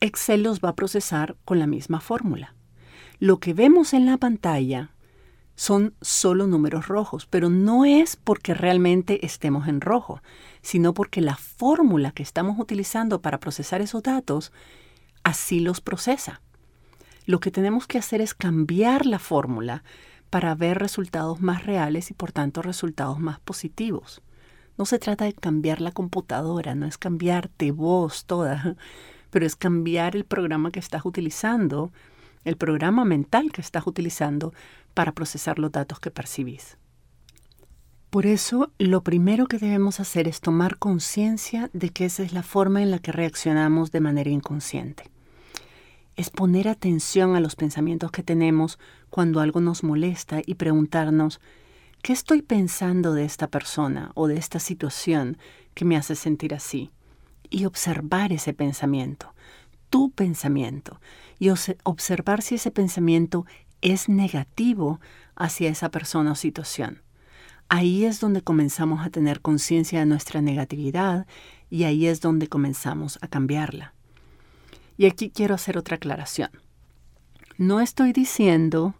Excel 0.00 0.42
los 0.42 0.60
va 0.60 0.70
a 0.70 0.76
procesar 0.76 1.36
con 1.44 1.58
la 1.58 1.66
misma 1.66 2.00
fórmula. 2.00 2.54
Lo 3.18 3.38
que 3.38 3.54
vemos 3.54 3.94
en 3.94 4.06
la 4.06 4.16
pantalla 4.16 4.90
son 5.56 5.94
solo 6.00 6.46
números 6.46 6.88
rojos, 6.88 7.26
pero 7.26 7.48
no 7.48 7.84
es 7.84 8.16
porque 8.16 8.54
realmente 8.54 9.24
estemos 9.24 9.68
en 9.68 9.80
rojo, 9.80 10.20
sino 10.62 10.94
porque 10.94 11.20
la 11.20 11.36
fórmula 11.36 12.10
que 12.12 12.22
estamos 12.22 12.58
utilizando 12.58 13.20
para 13.20 13.38
procesar 13.38 13.80
esos 13.80 14.02
datos 14.02 14.52
así 15.22 15.60
los 15.60 15.80
procesa. 15.80 16.40
Lo 17.26 17.40
que 17.40 17.50
tenemos 17.50 17.86
que 17.86 17.98
hacer 17.98 18.20
es 18.20 18.34
cambiar 18.34 19.06
la 19.06 19.18
fórmula 19.18 19.84
para 20.28 20.54
ver 20.54 20.78
resultados 20.78 21.40
más 21.40 21.64
reales 21.64 22.10
y 22.10 22.14
por 22.14 22.32
tanto 22.32 22.60
resultados 22.60 23.20
más 23.20 23.38
positivos. 23.40 24.20
No 24.76 24.86
se 24.86 24.98
trata 24.98 25.24
de 25.24 25.32
cambiar 25.32 25.80
la 25.80 25.92
computadora, 25.92 26.74
no 26.74 26.86
es 26.86 26.98
cambiarte 26.98 27.70
vos 27.70 28.24
toda, 28.24 28.76
pero 29.30 29.46
es 29.46 29.56
cambiar 29.56 30.16
el 30.16 30.24
programa 30.24 30.70
que 30.70 30.80
estás 30.80 31.04
utilizando, 31.04 31.92
el 32.44 32.56
programa 32.56 33.04
mental 33.04 33.52
que 33.52 33.60
estás 33.60 33.86
utilizando 33.86 34.52
para 34.94 35.12
procesar 35.12 35.58
los 35.58 35.72
datos 35.72 36.00
que 36.00 36.10
percibís. 36.10 36.76
Por 38.10 38.26
eso, 38.26 38.70
lo 38.78 39.02
primero 39.02 39.46
que 39.46 39.58
debemos 39.58 39.98
hacer 39.98 40.28
es 40.28 40.40
tomar 40.40 40.78
conciencia 40.78 41.68
de 41.72 41.90
que 41.90 42.04
esa 42.04 42.22
es 42.22 42.32
la 42.32 42.44
forma 42.44 42.80
en 42.80 42.92
la 42.92 43.00
que 43.00 43.10
reaccionamos 43.10 43.90
de 43.90 43.98
manera 43.98 44.30
inconsciente. 44.30 45.10
Es 46.14 46.30
poner 46.30 46.68
atención 46.68 47.34
a 47.34 47.40
los 47.40 47.56
pensamientos 47.56 48.12
que 48.12 48.22
tenemos 48.22 48.78
cuando 49.10 49.40
algo 49.40 49.60
nos 49.60 49.82
molesta 49.82 50.42
y 50.46 50.54
preguntarnos, 50.54 51.40
¿Qué 52.04 52.12
estoy 52.12 52.42
pensando 52.42 53.14
de 53.14 53.24
esta 53.24 53.48
persona 53.48 54.12
o 54.14 54.28
de 54.28 54.36
esta 54.36 54.58
situación 54.58 55.38
que 55.72 55.86
me 55.86 55.96
hace 55.96 56.16
sentir 56.16 56.52
así? 56.52 56.90
Y 57.48 57.64
observar 57.64 58.30
ese 58.30 58.52
pensamiento. 58.52 59.32
tu 59.88 60.10
pensamiento 60.10 61.00
y 61.38 61.48
observar 61.48 62.42
si 62.42 62.56
ese 62.56 62.70
pensamiento 62.70 63.46
es 63.80 64.10
negativo 64.10 65.00
hacia 65.34 65.70
esa 65.70 65.90
persona 65.90 66.32
o 66.32 66.34
situación. 66.34 67.00
Ahí 67.70 68.04
es 68.04 68.20
donde 68.20 68.42
comenzamos 68.42 69.06
a 69.06 69.08
tener 69.08 69.40
conciencia 69.40 70.00
de 70.00 70.06
nuestra 70.06 70.42
negatividad 70.42 71.26
y 71.70 71.84
ahí 71.84 72.06
es 72.06 72.20
donde 72.20 72.48
comenzamos 72.48 73.18
a 73.22 73.28
cambiarla. 73.28 73.94
Y 74.98 75.06
aquí 75.06 75.30
quiero 75.30 75.54
hacer 75.54 75.78
otra 75.78 75.96
aclaración. 75.96 76.50
No 77.56 77.80
estoy 77.80 78.12
diciendo 78.12 78.94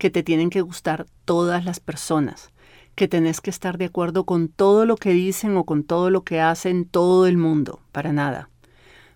que 0.00 0.10
te 0.10 0.24
tienen 0.24 0.50
que 0.50 0.62
gustar 0.62 1.06
todas 1.26 1.64
las 1.64 1.78
personas, 1.78 2.50
que 2.96 3.06
tenés 3.06 3.40
que 3.40 3.50
estar 3.50 3.78
de 3.78 3.84
acuerdo 3.84 4.24
con 4.24 4.48
todo 4.48 4.86
lo 4.86 4.96
que 4.96 5.10
dicen 5.10 5.56
o 5.56 5.64
con 5.64 5.84
todo 5.84 6.10
lo 6.10 6.24
que 6.24 6.40
hacen 6.40 6.86
todo 6.86 7.26
el 7.26 7.36
mundo, 7.36 7.80
para 7.92 8.12
nada. 8.12 8.48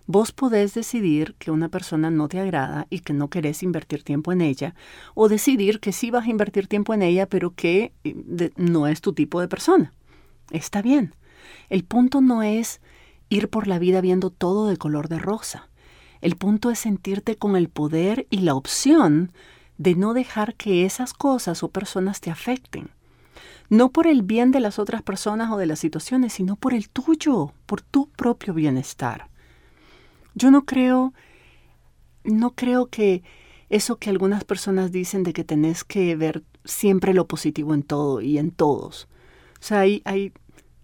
Vos 0.05 0.31
podés 0.31 0.75
decidir 0.75 1.33
que 1.39 1.49
una 1.49 1.69
persona 1.69 2.11
no 2.11 2.27
te 2.27 2.39
agrada 2.39 2.85
y 2.91 2.99
que 2.99 3.13
no 3.13 3.31
querés 3.31 3.63
invertir 3.63 4.03
tiempo 4.03 4.31
en 4.31 4.41
ella, 4.41 4.75
o 5.15 5.27
decidir 5.27 5.79
que 5.79 5.91
sí 5.91 6.11
vas 6.11 6.27
a 6.27 6.29
invertir 6.29 6.67
tiempo 6.67 6.93
en 6.93 7.01
ella, 7.01 7.25
pero 7.25 7.55
que 7.55 7.91
eh, 8.03 8.51
no 8.55 8.85
es 8.85 9.01
tu 9.01 9.13
tipo 9.13 9.41
de 9.41 9.47
persona. 9.47 9.91
Está 10.51 10.83
bien. 10.83 11.15
El 11.69 11.83
punto 11.83 12.21
no 12.21 12.43
es 12.43 12.79
ir 13.29 13.49
por 13.49 13.65
la 13.67 13.79
vida 13.79 14.01
viendo 14.01 14.29
todo 14.29 14.67
de 14.67 14.77
color 14.77 15.09
de 15.09 15.17
rosa. 15.17 15.67
El 16.21 16.35
punto 16.35 16.69
es 16.69 16.77
sentirte 16.77 17.37
con 17.37 17.55
el 17.55 17.69
poder 17.69 18.27
y 18.29 18.41
la 18.41 18.53
opción 18.53 19.31
de 19.77 19.95
no 19.95 20.13
dejar 20.13 20.55
que 20.55 20.85
esas 20.85 21.13
cosas 21.13 21.63
o 21.63 21.69
personas 21.69 22.21
te 22.21 22.31
afecten. 22.31 22.89
No 23.69 23.91
por 23.91 24.07
el 24.07 24.21
bien 24.21 24.51
de 24.51 24.59
las 24.59 24.79
otras 24.79 25.01
personas 25.01 25.51
o 25.51 25.57
de 25.57 25.65
las 25.65 25.79
situaciones, 25.79 26.33
sino 26.33 26.55
por 26.55 26.73
el 26.73 26.89
tuyo, 26.89 27.53
por 27.65 27.81
tu 27.81 28.09
propio 28.09 28.53
bienestar. 28.53 29.27
Yo 30.35 30.51
no 30.51 30.65
creo, 30.65 31.13
no 32.23 32.51
creo 32.51 32.87
que 32.87 33.23
eso 33.69 33.97
que 33.97 34.09
algunas 34.09 34.43
personas 34.43 34.91
dicen 34.91 35.23
de 35.23 35.33
que 35.33 35.43
tenés 35.43 35.83
que 35.83 36.15
ver 36.15 36.43
siempre 36.63 37.13
lo 37.13 37.27
positivo 37.27 37.73
en 37.73 37.83
todo 37.83 38.21
y 38.21 38.37
en 38.37 38.51
todos. 38.51 39.07
O 39.59 39.63
sea, 39.63 39.79
hay, 39.79 40.01
hay 40.05 40.31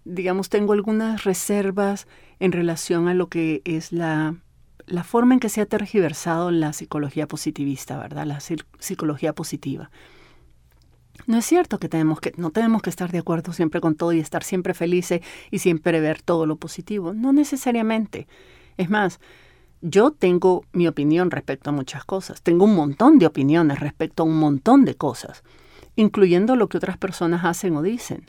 digamos, 0.04 0.48
tengo 0.48 0.72
algunas 0.72 1.24
reservas 1.24 2.08
en 2.40 2.52
relación 2.52 3.08
a 3.08 3.14
lo 3.14 3.28
que 3.28 3.62
es 3.64 3.92
la, 3.92 4.34
la 4.92 5.04
forma 5.04 5.32
en 5.32 5.40
que 5.40 5.48
se 5.48 5.62
ha 5.62 5.66
tergiversado 5.66 6.50
la 6.50 6.74
psicología 6.74 7.26
positivista, 7.26 7.96
¿verdad? 7.98 8.26
La 8.26 8.40
psicología 8.40 9.32
positiva. 9.32 9.90
No 11.26 11.38
es 11.38 11.46
cierto 11.46 11.78
que 11.78 11.88
tenemos 11.88 12.20
que 12.20 12.34
no 12.36 12.50
tenemos 12.50 12.82
que 12.82 12.90
estar 12.90 13.10
de 13.10 13.18
acuerdo 13.18 13.54
siempre 13.54 13.80
con 13.80 13.94
todo 13.94 14.12
y 14.12 14.20
estar 14.20 14.44
siempre 14.44 14.74
felices 14.74 15.22
y 15.50 15.60
siempre 15.60 15.98
ver 16.00 16.20
todo 16.20 16.44
lo 16.44 16.56
positivo, 16.56 17.14
no 17.14 17.32
necesariamente. 17.32 18.26
Es 18.76 18.90
más, 18.90 19.18
yo 19.80 20.10
tengo 20.10 20.66
mi 20.74 20.86
opinión 20.86 21.30
respecto 21.30 21.70
a 21.70 21.72
muchas 21.72 22.04
cosas, 22.04 22.42
tengo 22.42 22.66
un 22.66 22.74
montón 22.74 23.18
de 23.18 23.24
opiniones 23.24 23.80
respecto 23.80 24.24
a 24.24 24.26
un 24.26 24.38
montón 24.38 24.84
de 24.84 24.94
cosas, 24.94 25.42
incluyendo 25.96 26.54
lo 26.54 26.68
que 26.68 26.76
otras 26.76 26.98
personas 26.98 27.46
hacen 27.46 27.74
o 27.76 27.82
dicen. 27.82 28.26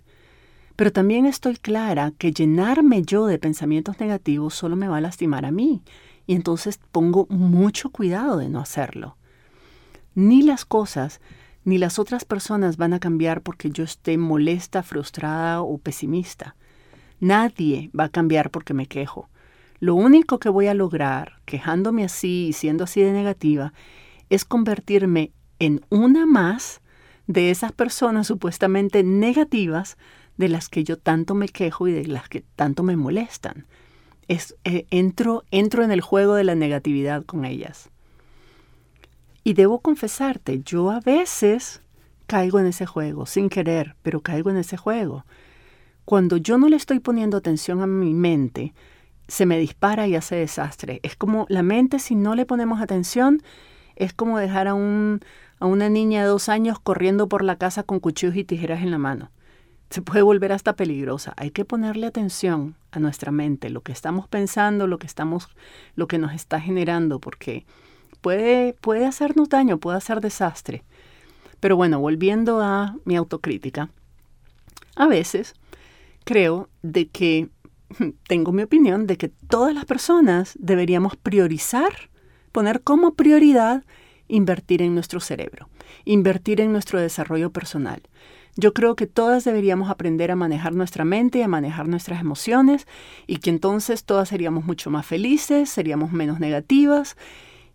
Pero 0.78 0.94
también 0.94 1.26
estoy 1.26 1.58
clara 1.58 2.14
que 2.18 2.32
llenarme 2.32 3.02
yo 3.02 3.28
de 3.28 3.38
pensamientos 3.38 4.00
negativos 4.00 4.56
solo 4.56 4.78
me 4.78 4.88
va 4.88 4.98
a 4.98 5.02
lastimar 5.02 5.44
a 5.46 5.52
mí, 5.52 5.84
y 6.26 6.36
entonces 6.36 6.80
pongo 6.92 7.28
mucho 7.30 7.90
cuidado 7.90 8.38
de 8.38 8.50
no 8.50 8.60
hacerlo. 8.60 9.18
Ni 10.16 10.42
las 10.44 10.66
cosas 10.66 11.20
ni 11.66 11.78
las 11.78 11.98
otras 11.98 12.26
personas 12.26 12.78
van 12.78 12.94
a 12.94 13.00
cambiar 13.00 13.42
porque 13.42 13.70
yo 13.70 13.84
esté 13.84 14.18
molesta, 14.18 14.84
frustrada 14.84 15.62
o 15.62 15.78
pesimista. 15.78 16.56
Nadie 17.20 17.90
va 17.98 18.06
a 18.06 18.10
cambiar 18.10 18.50
porque 18.50 18.74
me 18.74 18.88
quejo. 18.88 19.30
Lo 19.80 19.96
único 19.96 20.40
que 20.40 20.50
voy 20.50 20.68
a 20.68 20.74
lograr, 20.74 21.40
quejándome 21.46 22.04
así 22.04 22.48
y 22.50 22.54
siendo 22.54 22.84
así 22.84 23.02
de 23.02 23.14
negativa, 23.14 23.74
es 24.30 24.46
convertirme 24.46 25.32
en 25.60 25.82
una 25.90 26.26
más 26.26 26.82
de 27.28 27.50
esas 27.50 27.72
personas 27.72 28.28
supuestamente 28.28 29.04
negativas 29.04 29.98
de 30.38 30.50
las 30.50 30.68
que 30.68 30.84
yo 30.84 30.98
tanto 30.98 31.36
me 31.36 31.48
quejo 31.48 31.88
y 31.88 31.94
de 31.94 32.06
las 32.08 32.28
que 32.28 32.42
tanto 32.56 32.84
me 32.84 32.98
molestan. 32.98 33.66
Eh, 34.28 34.86
entro, 34.90 35.44
entro 35.52 35.84
en 35.84 35.92
el 35.92 36.02
juego 36.02 36.36
de 36.36 36.44
la 36.44 36.56
negatividad 36.56 37.24
con 37.26 37.46
ellas. 37.46 37.90
Y 39.44 39.54
debo 39.54 39.80
confesarte, 39.80 40.62
yo 40.64 40.90
a 40.92 41.02
veces 41.02 41.82
caigo 42.28 42.60
en 42.60 42.68
ese 42.68 42.86
juego, 42.86 43.26
sin 43.26 43.50
querer, 43.50 43.96
pero 44.02 44.22
caigo 44.22 44.50
en 44.50 44.58
ese 44.58 44.78
juego. 44.78 45.26
Cuando 46.06 46.38
yo 46.38 46.58
no 46.58 46.70
le 46.70 46.78
estoy 46.78 47.00
poniendo 47.00 47.38
atención 47.38 47.82
a 47.82 47.88
mi 47.88 48.14
mente, 48.14 48.74
se 49.28 49.46
me 49.46 49.58
dispara 49.58 50.08
y 50.08 50.16
hace 50.16 50.36
desastre. 50.36 51.00
Es 51.04 51.16
como 51.16 51.46
la 51.50 51.64
mente, 51.64 52.00
si 52.00 52.16
no 52.16 52.36
le 52.36 52.46
ponemos 52.46 52.82
atención, 52.82 53.42
es 53.96 54.14
como 54.14 54.40
dejar 54.40 54.68
a, 54.68 54.74
un, 54.74 55.22
a 55.60 55.66
una 55.66 55.90
niña 55.90 56.22
de 56.22 56.28
dos 56.28 56.50
años 56.50 56.80
corriendo 56.80 57.28
por 57.28 57.44
la 57.44 57.58
casa 57.58 57.84
con 57.84 58.00
cuchillos 58.00 58.36
y 58.36 58.44
tijeras 58.44 58.82
en 58.82 58.92
la 58.92 58.98
mano. 58.98 59.30
Se 59.94 60.02
puede 60.02 60.24
volver 60.24 60.52
hasta 60.52 60.76
peligrosa. 60.76 61.36
Hay 61.38 61.52
que 61.52 61.66
ponerle 61.66 62.08
atención 62.08 62.74
a 62.90 62.98
nuestra 62.98 63.32
mente, 63.32 63.70
lo 63.70 63.82
que 63.82 63.92
estamos 63.92 64.28
pensando, 64.28 64.88
lo 64.88 64.98
que 64.98 65.06
estamos, 65.06 65.50
lo 65.96 66.08
que 66.08 66.18
nos 66.18 66.34
está 66.34 66.60
generando, 66.60 67.20
porque 67.20 67.68
puede, 68.20 68.74
puede 68.82 69.06
hacernos 69.06 69.50
daño, 69.50 69.78
puede 69.78 69.98
hacer 69.98 70.20
desastre. 70.20 70.84
Pero 71.60 71.76
bueno, 71.76 72.00
volviendo 72.00 72.60
a 72.60 72.96
mi 73.06 73.16
autocrítica, 73.16 73.92
a 74.96 75.06
veces 75.06 75.54
creo 76.24 76.70
de 76.82 77.10
que 77.10 77.50
tengo 78.28 78.52
mi 78.52 78.64
opinión 78.64 79.06
de 79.06 79.18
que 79.18 79.30
todas 79.30 79.76
las 79.76 79.86
personas 79.86 80.58
deberíamos 80.60 81.18
priorizar, 81.18 82.10
poner 82.52 82.82
como 82.82 83.14
prioridad 83.14 83.84
invertir 84.28 84.82
en 84.82 84.96
nuestro 84.96 85.20
cerebro, 85.20 85.70
invertir 86.04 86.62
en 86.62 86.72
nuestro 86.72 87.00
desarrollo 87.00 87.52
personal. 87.52 88.02
Yo 88.56 88.74
creo 88.74 88.96
que 88.96 89.08
todas 89.08 89.44
deberíamos 89.44 89.90
aprender 89.90 90.30
a 90.30 90.36
manejar 90.36 90.74
nuestra 90.74 91.06
mente 91.06 91.40
y 91.40 91.42
a 91.42 91.48
manejar 91.48 91.88
nuestras 91.88 92.22
emociones 92.22 92.88
y 93.26 93.38
que 93.38 93.50
entonces 93.50 94.04
todas 94.04 94.30
seríamos 94.30 94.64
mucho 94.64 94.92
más 94.92 95.06
felices, 95.06 95.70
seríamos 95.70 96.12
menos 96.12 96.40
negativas 96.40 97.18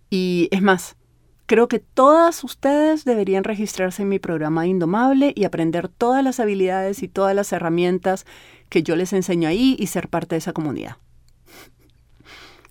y 0.09 0.49
es 0.53 0.63
más, 0.63 0.97
creo 1.47 1.67
que 1.67 1.81
todas 1.81 2.45
ustedes 2.45 3.05
deberían 3.05 3.43
registrarse 3.43 4.03
en 4.03 4.09
mi 4.09 4.19
programa 4.19 4.67
Indomable 4.67 5.33
y 5.35 5.45
aprender 5.45 5.89
todas 5.89 6.23
las 6.23 6.39
habilidades 6.41 7.03
y 7.03 7.09
todas 7.09 7.35
las 7.35 7.53
herramientas 7.53 8.25
que 8.69 8.83
yo 8.83 8.95
les 8.95 9.13
enseño 9.13 9.49
ahí 9.49 9.75
y 9.79 9.89
ser 9.89 10.09
parte 10.09 10.35
de 10.35 10.39
esa 10.39 10.53
comunidad. 10.53 10.97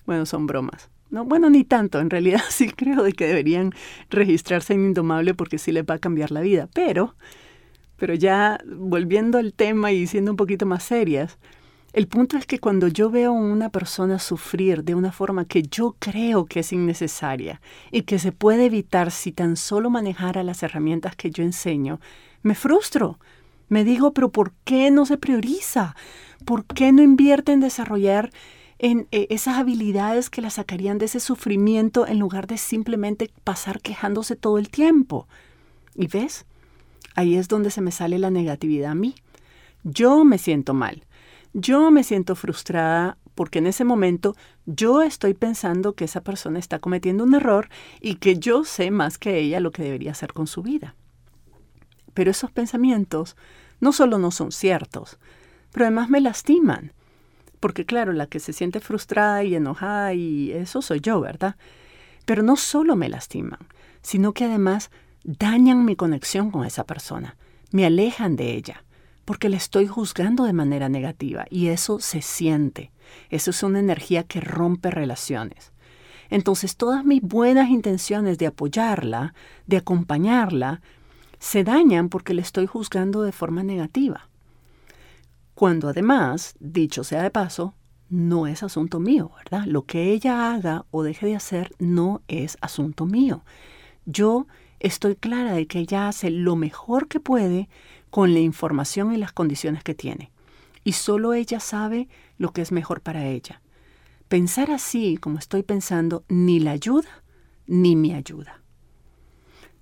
Bueno, 0.06 0.24
son 0.24 0.46
bromas. 0.46 0.88
No, 1.10 1.26
bueno, 1.26 1.50
ni 1.50 1.64
tanto. 1.64 2.00
En 2.00 2.08
realidad 2.08 2.40
sí 2.48 2.70
creo 2.70 3.02
de 3.02 3.12
que 3.12 3.26
deberían 3.26 3.74
registrarse 4.08 4.72
en 4.72 4.86
Indomable 4.86 5.34
porque 5.34 5.58
sí 5.58 5.70
les 5.70 5.84
va 5.84 5.94
a 5.94 5.98
cambiar 5.98 6.30
la 6.30 6.40
vida. 6.40 6.68
Pero, 6.72 7.14
pero 7.98 8.14
ya 8.14 8.58
volviendo 8.64 9.38
al 9.38 9.52
tema 9.52 9.92
y 9.92 10.06
siendo 10.06 10.30
un 10.30 10.36
poquito 10.36 10.64
más 10.64 10.84
serias, 10.84 11.38
el 11.92 12.06
punto 12.06 12.36
es 12.36 12.46
que 12.46 12.58
cuando 12.58 12.86
yo 12.86 13.10
veo 13.10 13.30
a 13.30 13.32
una 13.32 13.70
persona 13.70 14.18
sufrir 14.18 14.84
de 14.84 14.94
una 14.94 15.10
forma 15.10 15.46
que 15.46 15.62
yo 15.62 15.96
creo 15.98 16.44
que 16.44 16.60
es 16.60 16.72
innecesaria 16.72 17.60
y 17.90 18.02
que 18.02 18.18
se 18.18 18.30
puede 18.30 18.66
evitar 18.66 19.10
si 19.10 19.32
tan 19.32 19.56
solo 19.56 19.90
manejara 19.90 20.42
las 20.42 20.62
herramientas 20.62 21.16
que 21.16 21.30
yo 21.30 21.42
enseño, 21.42 21.98
me 22.42 22.54
frustro, 22.54 23.18
me 23.68 23.84
digo, 23.84 24.12
pero 24.12 24.30
¿por 24.30 24.52
qué 24.64 24.90
no 24.90 25.06
se 25.06 25.18
prioriza? 25.18 25.96
¿Por 26.44 26.64
qué 26.66 26.92
no 26.92 27.02
invierte 27.02 27.52
en 27.52 27.60
desarrollar 27.60 28.30
en 28.78 29.08
eh, 29.10 29.26
esas 29.30 29.56
habilidades 29.56 30.30
que 30.30 30.40
la 30.40 30.50
sacarían 30.50 30.98
de 30.98 31.06
ese 31.06 31.20
sufrimiento 31.20 32.06
en 32.06 32.18
lugar 32.18 32.46
de 32.46 32.58
simplemente 32.58 33.30
pasar 33.44 33.80
quejándose 33.80 34.36
todo 34.36 34.58
el 34.58 34.68
tiempo? 34.68 35.26
¿Y 35.94 36.06
ves? 36.06 36.46
Ahí 37.18 37.34
es 37.34 37.48
donde 37.48 37.72
se 37.72 37.80
me 37.80 37.90
sale 37.90 38.16
la 38.20 38.30
negatividad 38.30 38.92
a 38.92 38.94
mí. 38.94 39.16
Yo 39.82 40.24
me 40.24 40.38
siento 40.38 40.72
mal. 40.72 41.02
Yo 41.52 41.90
me 41.90 42.04
siento 42.04 42.36
frustrada 42.36 43.18
porque 43.34 43.58
en 43.58 43.66
ese 43.66 43.82
momento 43.82 44.36
yo 44.66 45.02
estoy 45.02 45.34
pensando 45.34 45.94
que 45.94 46.04
esa 46.04 46.20
persona 46.20 46.60
está 46.60 46.78
cometiendo 46.78 47.24
un 47.24 47.34
error 47.34 47.70
y 48.00 48.14
que 48.18 48.38
yo 48.38 48.62
sé 48.62 48.92
más 48.92 49.18
que 49.18 49.36
ella 49.36 49.58
lo 49.58 49.72
que 49.72 49.82
debería 49.82 50.12
hacer 50.12 50.32
con 50.32 50.46
su 50.46 50.62
vida. 50.62 50.94
Pero 52.14 52.30
esos 52.30 52.52
pensamientos 52.52 53.36
no 53.80 53.90
solo 53.90 54.18
no 54.18 54.30
son 54.30 54.52
ciertos, 54.52 55.18
pero 55.72 55.86
además 55.86 56.10
me 56.10 56.20
lastiman. 56.20 56.92
Porque 57.58 57.84
claro, 57.84 58.12
la 58.12 58.28
que 58.28 58.38
se 58.38 58.52
siente 58.52 58.78
frustrada 58.78 59.42
y 59.42 59.56
enojada 59.56 60.14
y 60.14 60.52
eso 60.52 60.82
soy 60.82 61.00
yo, 61.00 61.20
¿verdad? 61.20 61.56
Pero 62.26 62.44
no 62.44 62.54
solo 62.54 62.94
me 62.94 63.08
lastiman, 63.08 63.66
sino 64.02 64.34
que 64.34 64.44
además 64.44 64.92
dañan 65.28 65.84
mi 65.84 65.94
conexión 65.94 66.50
con 66.50 66.64
esa 66.64 66.84
persona, 66.84 67.36
me 67.70 67.84
alejan 67.84 68.34
de 68.34 68.54
ella, 68.54 68.84
porque 69.26 69.50
le 69.50 69.58
estoy 69.58 69.86
juzgando 69.86 70.44
de 70.44 70.54
manera 70.54 70.88
negativa 70.88 71.44
y 71.50 71.68
eso 71.68 72.00
se 72.00 72.22
siente. 72.22 72.92
Eso 73.28 73.50
es 73.50 73.62
una 73.62 73.78
energía 73.78 74.22
que 74.22 74.40
rompe 74.40 74.90
relaciones. 74.90 75.72
Entonces 76.30 76.76
todas 76.76 77.04
mis 77.04 77.20
buenas 77.20 77.68
intenciones 77.68 78.38
de 78.38 78.46
apoyarla, 78.46 79.34
de 79.66 79.76
acompañarla, 79.76 80.80
se 81.38 81.62
dañan 81.62 82.08
porque 82.08 82.32
le 82.32 82.40
estoy 82.40 82.66
juzgando 82.66 83.20
de 83.22 83.32
forma 83.32 83.62
negativa. 83.62 84.30
Cuando 85.54 85.88
además, 85.88 86.54
dicho 86.58 87.04
sea 87.04 87.22
de 87.22 87.30
paso, 87.30 87.74
no 88.08 88.46
es 88.46 88.62
asunto 88.62 88.98
mío, 88.98 89.32
¿verdad? 89.36 89.66
Lo 89.66 89.82
que 89.82 90.10
ella 90.10 90.54
haga 90.54 90.86
o 90.90 91.02
deje 91.02 91.26
de 91.26 91.36
hacer 91.36 91.72
no 91.78 92.22
es 92.28 92.56
asunto 92.62 93.04
mío. 93.04 93.44
Yo 94.06 94.46
estoy 94.80 95.16
clara 95.16 95.52
de 95.52 95.66
que 95.66 95.80
ella 95.80 96.08
hace 96.08 96.30
lo 96.30 96.56
mejor 96.56 97.08
que 97.08 97.20
puede 97.20 97.68
con 98.10 98.32
la 98.32 98.40
información 98.40 99.12
y 99.12 99.16
las 99.16 99.32
condiciones 99.32 99.82
que 99.82 99.94
tiene. 99.94 100.30
Y 100.84 100.92
solo 100.92 101.34
ella 101.34 101.60
sabe 101.60 102.08
lo 102.38 102.52
que 102.52 102.62
es 102.62 102.72
mejor 102.72 103.00
para 103.00 103.26
ella. 103.26 103.60
Pensar 104.28 104.70
así, 104.70 105.16
como 105.16 105.38
estoy 105.38 105.62
pensando, 105.62 106.24
ni 106.28 106.60
la 106.60 106.72
ayuda 106.72 107.22
ni 107.68 107.94
me 107.94 108.14
ayuda. 108.14 108.62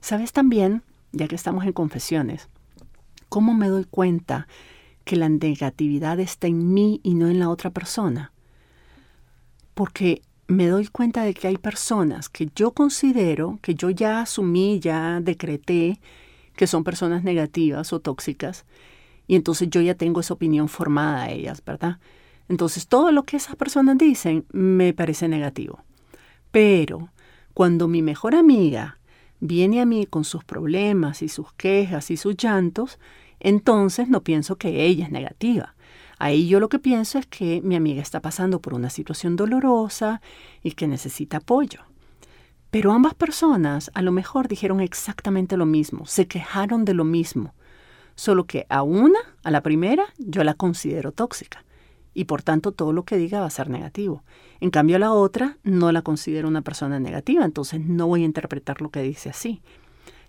¿Sabes 0.00 0.32
también, 0.32 0.82
ya 1.12 1.28
que 1.28 1.36
estamos 1.36 1.64
en 1.64 1.72
confesiones, 1.72 2.48
cómo 3.28 3.54
me 3.54 3.68
doy 3.68 3.84
cuenta 3.84 4.46
que 5.04 5.16
la 5.16 5.28
negatividad 5.28 6.20
está 6.20 6.48
en 6.48 6.74
mí 6.74 7.00
y 7.02 7.14
no 7.14 7.28
en 7.28 7.38
la 7.38 7.48
otra 7.48 7.70
persona? 7.70 8.32
Porque 9.72 10.22
me 10.48 10.68
doy 10.68 10.86
cuenta 10.86 11.22
de 11.22 11.34
que 11.34 11.48
hay 11.48 11.56
personas 11.56 12.28
que 12.28 12.48
yo 12.54 12.72
considero, 12.72 13.58
que 13.62 13.74
yo 13.74 13.90
ya 13.90 14.20
asumí, 14.20 14.80
ya 14.80 15.20
decreté, 15.20 16.00
que 16.54 16.66
son 16.66 16.84
personas 16.84 17.24
negativas 17.24 17.92
o 17.92 18.00
tóxicas, 18.00 18.64
y 19.26 19.34
entonces 19.34 19.68
yo 19.70 19.80
ya 19.80 19.94
tengo 19.94 20.20
esa 20.20 20.34
opinión 20.34 20.68
formada 20.68 21.24
a 21.24 21.30
ellas, 21.30 21.62
¿verdad? 21.64 21.98
Entonces 22.48 22.86
todo 22.86 23.10
lo 23.10 23.24
que 23.24 23.36
esas 23.36 23.56
personas 23.56 23.98
dicen 23.98 24.46
me 24.52 24.92
parece 24.92 25.28
negativo. 25.28 25.80
Pero 26.52 27.10
cuando 27.54 27.88
mi 27.88 28.02
mejor 28.02 28.34
amiga 28.34 28.98
viene 29.40 29.80
a 29.80 29.86
mí 29.86 30.06
con 30.06 30.24
sus 30.24 30.44
problemas 30.44 31.22
y 31.22 31.28
sus 31.28 31.52
quejas 31.54 32.10
y 32.10 32.16
sus 32.16 32.36
llantos, 32.36 32.98
entonces 33.40 34.08
no 34.08 34.22
pienso 34.22 34.56
que 34.56 34.84
ella 34.84 35.06
es 35.06 35.10
negativa. 35.10 35.74
Ahí 36.18 36.48
yo 36.48 36.60
lo 36.60 36.68
que 36.68 36.78
pienso 36.78 37.18
es 37.18 37.26
que 37.26 37.60
mi 37.62 37.76
amiga 37.76 38.00
está 38.00 38.20
pasando 38.20 38.60
por 38.60 38.74
una 38.74 38.90
situación 38.90 39.36
dolorosa 39.36 40.22
y 40.62 40.72
que 40.72 40.88
necesita 40.88 41.38
apoyo. 41.38 41.80
Pero 42.70 42.92
ambas 42.92 43.14
personas 43.14 43.90
a 43.94 44.02
lo 44.02 44.12
mejor 44.12 44.48
dijeron 44.48 44.80
exactamente 44.80 45.56
lo 45.56 45.66
mismo, 45.66 46.06
se 46.06 46.26
quejaron 46.26 46.84
de 46.84 46.94
lo 46.94 47.04
mismo, 47.04 47.54
solo 48.14 48.44
que 48.44 48.66
a 48.68 48.82
una, 48.82 49.18
a 49.44 49.50
la 49.50 49.62
primera, 49.62 50.04
yo 50.18 50.42
la 50.42 50.54
considero 50.54 51.12
tóxica 51.12 51.64
y 52.12 52.24
por 52.24 52.42
tanto 52.42 52.72
todo 52.72 52.94
lo 52.94 53.04
que 53.04 53.18
diga 53.18 53.40
va 53.40 53.46
a 53.46 53.50
ser 53.50 53.68
negativo. 53.68 54.24
En 54.60 54.70
cambio 54.70 54.96
a 54.96 54.98
la 54.98 55.12
otra 55.12 55.58
no 55.64 55.92
la 55.92 56.00
considero 56.00 56.48
una 56.48 56.62
persona 56.62 56.98
negativa, 56.98 57.44
entonces 57.44 57.80
no 57.82 58.06
voy 58.06 58.22
a 58.22 58.26
interpretar 58.26 58.80
lo 58.80 58.90
que 58.90 59.02
dice 59.02 59.28
así. 59.28 59.60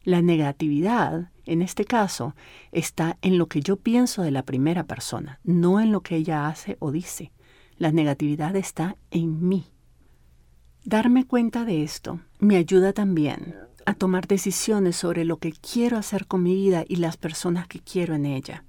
La 0.08 0.22
negatividad, 0.22 1.32
en 1.46 1.62
este 1.62 1.84
caso, 1.84 2.34
está 2.72 3.18
en 3.22 3.38
lo 3.38 3.48
que 3.48 3.60
yo 3.60 3.76
pienso 3.76 4.22
de 4.22 4.32
la 4.32 4.44
primera 4.44 4.86
persona, 4.86 5.42
no 5.44 5.82
en 5.82 5.92
lo 5.92 6.00
que 6.00 6.16
ella 6.16 6.48
hace 6.48 6.78
o 6.80 6.94
dice. 6.94 7.34
La 7.78 7.92
negatividad 7.92 8.56
está 8.56 8.96
en 9.12 9.50
mí. 9.50 9.66
Darme 10.86 11.26
cuenta 11.26 11.66
de 11.66 11.84
esto 11.84 12.22
me 12.40 12.56
ayuda 12.56 12.94
también 12.94 13.54
a 13.86 13.96
tomar 13.96 14.28
decisiones 14.28 14.96
sobre 14.96 15.26
lo 15.26 15.40
que 15.40 15.52
quiero 15.52 15.98
hacer 15.98 16.26
con 16.26 16.42
mi 16.42 16.56
vida 16.56 16.86
y 16.88 16.96
las 16.96 17.18
personas 17.18 17.68
que 17.68 17.82
quiero 17.82 18.16
en 18.16 18.26
ella. 18.26 18.64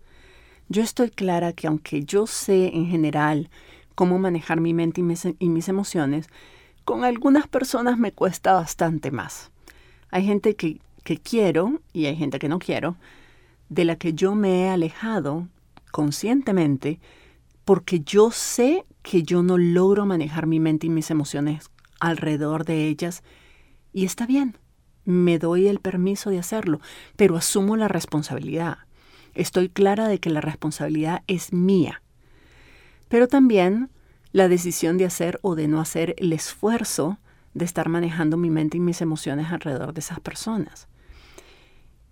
Yo 0.68 0.83
estoy 0.83 1.09
clara 1.09 1.53
que 1.53 1.68
aunque 1.68 2.05
yo 2.05 2.27
sé 2.27 2.74
en 2.74 2.87
general 2.87 3.48
cómo 3.94 4.18
manejar 4.18 4.61
mi 4.61 4.74
mente 4.74 5.03
y 5.03 5.05
mis, 5.05 5.24
y 5.38 5.48
mis 5.48 5.68
emociones, 5.68 6.27
con 6.85 7.05
algunas 7.05 7.46
personas 7.46 7.96
me 7.96 8.11
cuesta 8.11 8.55
bastante 8.55 9.12
más. 9.12 9.53
Hay 10.11 10.27
gente 10.27 10.57
que 10.57 10.81
que 11.09 11.16
quiero 11.16 11.81
y 11.94 12.05
hay 12.05 12.16
gente 12.16 12.38
que 12.38 12.51
no 12.51 12.59
quiero, 12.59 12.97
de 13.71 13.87
la 13.87 13.97
que 13.97 14.12
yo 14.12 14.35
me 14.35 14.64
he 14.64 14.68
alejado 14.68 15.49
conscientemente 15.90 17.01
porque 17.64 18.01
yo 18.01 18.31
sé 18.31 18.85
que 19.01 19.23
yo 19.23 19.42
no 19.42 19.57
logro 19.57 20.05
manejar 20.05 20.47
mi 20.47 20.61
mente 20.61 20.87
y 20.87 20.90
mis 20.90 21.11
emociones 21.11 21.71
alrededor 21.99 22.66
de 22.66 22.88
ellas 22.88 23.23
y 23.94 24.05
está 24.05 24.27
bien, 24.27 24.59
me 25.07 25.38
doy 25.38 25.68
el 25.68 25.81
permiso 25.81 26.29
de 26.29 26.40
hacerlo, 26.40 26.79
pero 27.16 27.38
asumo 27.38 27.79
la 27.79 27.88
responsabilidad. 27.88 28.77
Estoy 29.33 29.71
clara 29.71 30.09
de 30.09 30.21
que 30.21 30.29
la 30.29 30.42
responsabilidad 30.42 31.23
es 31.27 31.55
mía. 31.55 32.03
Pero 33.09 33.29
también 33.29 33.88
la 34.33 34.47
decisión 34.49 34.99
de 34.99 35.07
hacer 35.07 35.38
o 35.40 35.55
de 35.55 35.68
no 35.68 35.81
hacer 35.81 36.14
el 36.18 36.35
esfuerzo 36.35 37.16
de 37.55 37.64
estar 37.64 37.88
manejando 37.88 38.37
mi 38.37 38.51
mente 38.51 38.77
y 38.77 38.81
mis 38.81 39.01
emociones 39.01 39.51
alrededor 39.51 39.94
de 39.94 40.01
esas 40.01 40.21
personas. 40.21 40.87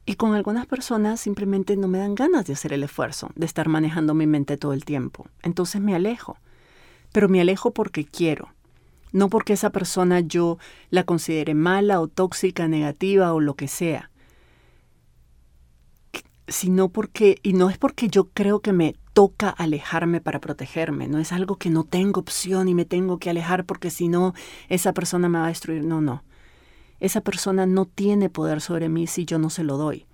Y 0.09 0.14
con 0.14 0.35
algunas 0.35 0.66
personas 0.66 1.21
simplemente 1.21 1.77
no 1.77 1.88
me 1.88 1.99
dan 1.99 2.14
ganas 2.14 2.47
de 2.47 2.53
hacer 2.53 2.73
el 2.73 2.85
esfuerzo, 2.85 3.31
de 3.35 3.45
estar 3.45 3.69
manejando 3.69 4.14
mi 4.14 4.29
mente 4.29 4.57
todo 4.57 4.73
el 4.73 4.85
tiempo. 4.85 5.27
Entonces 5.42 5.81
me 5.81 5.97
alejo. 5.97 6.38
Pero 7.11 7.29
me 7.29 7.40
alejo 7.40 7.73
porque 7.73 8.05
quiero. 8.05 8.49
No 9.11 9.29
porque 9.29 9.55
esa 9.55 9.71
persona 9.71 10.21
yo 10.21 10.59
la 10.90 11.03
considere 11.03 11.55
mala 11.55 12.01
o 12.01 12.07
tóxica, 12.07 12.69
negativa 12.69 13.35
o 13.35 13.40
lo 13.40 13.55
que 13.55 13.66
sea. 13.66 14.11
Sino 16.47 16.88
porque, 16.88 17.40
y 17.42 17.55
no 17.55 17.69
es 17.69 17.77
porque 17.77 18.09
yo 18.09 18.29
creo 18.29 18.61
que 18.61 18.73
me 18.73 18.95
toca 19.12 19.49
alejarme 19.49 20.21
para 20.21 20.40
protegerme, 20.40 21.09
no 21.09 21.19
es 21.19 21.33
algo 21.33 21.57
que 21.57 21.71
no 21.71 21.83
tengo 21.83 22.21
opción 22.21 22.69
y 22.69 22.75
me 22.75 22.85
tengo 22.85 23.19
que 23.19 23.31
alejar 23.31 23.64
porque 23.64 23.90
si 23.90 24.07
no, 24.07 24.35
esa 24.69 24.92
persona 24.92 25.29
me 25.29 25.38
va 25.38 25.47
a 25.47 25.49
destruir. 25.49 25.83
No, 25.83 26.01
no 26.01 26.23
esa 27.01 27.21
persona 27.21 27.67
no 27.67 27.85
tiene 27.85 28.31
poder 28.31 28.61
sobre 28.61 28.89
mí 28.89 29.07
si 29.07 29.25
yo 29.25 29.39
no 29.39 29.51
se 29.51 29.65
lo 29.65 29.77
doy. 29.77 30.07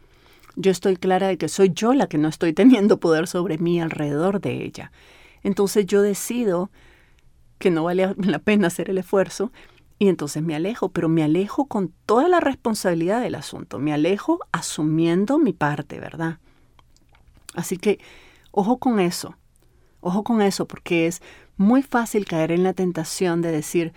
Yo 0.57 0.71
estoy 0.71 0.97
clara 0.97 1.29
de 1.29 1.39
que 1.39 1.49
soy 1.49 1.73
yo 1.75 1.95
la 1.95 2.07
que 2.07 2.19
no 2.19 2.29
estoy 2.29 2.53
teniendo 2.55 3.01
poder 3.01 3.27
sobre 3.27 3.59
mí 3.59 3.81
alrededor 3.81 4.41
de 4.41 4.65
ella. 4.65 4.93
Entonces 5.43 5.87
yo 5.87 6.03
decido 6.03 6.71
que 7.59 7.71
no 7.71 7.85
vale 7.85 8.15
la 8.19 8.39
pena 8.39 8.67
hacer 8.67 8.91
el 8.91 8.99
esfuerzo 8.99 9.53
y 9.99 10.09
entonces 10.09 10.43
me 10.43 10.57
alejo, 10.57 10.89
pero 10.91 11.09
me 11.09 11.23
alejo 11.23 11.67
con 11.67 11.93
toda 12.07 12.29
la 12.29 12.41
responsabilidad 12.41 13.21
del 13.21 13.37
asunto, 13.37 13.79
me 13.79 13.93
alejo 13.93 14.41
asumiendo 14.51 15.39
mi 15.39 15.53
parte, 15.53 16.01
¿verdad? 16.01 16.39
Así 17.55 17.77
que 17.77 18.01
ojo 18.51 18.79
con 18.79 18.99
eso, 18.99 19.37
ojo 20.01 20.25
con 20.25 20.43
eso, 20.43 20.67
porque 20.67 21.07
es 21.07 21.23
muy 21.57 21.83
fácil 21.83 22.25
caer 22.25 22.51
en 22.51 22.65
la 22.65 22.73
tentación 22.73 23.43
de 23.43 23.53
decir, 23.53 23.93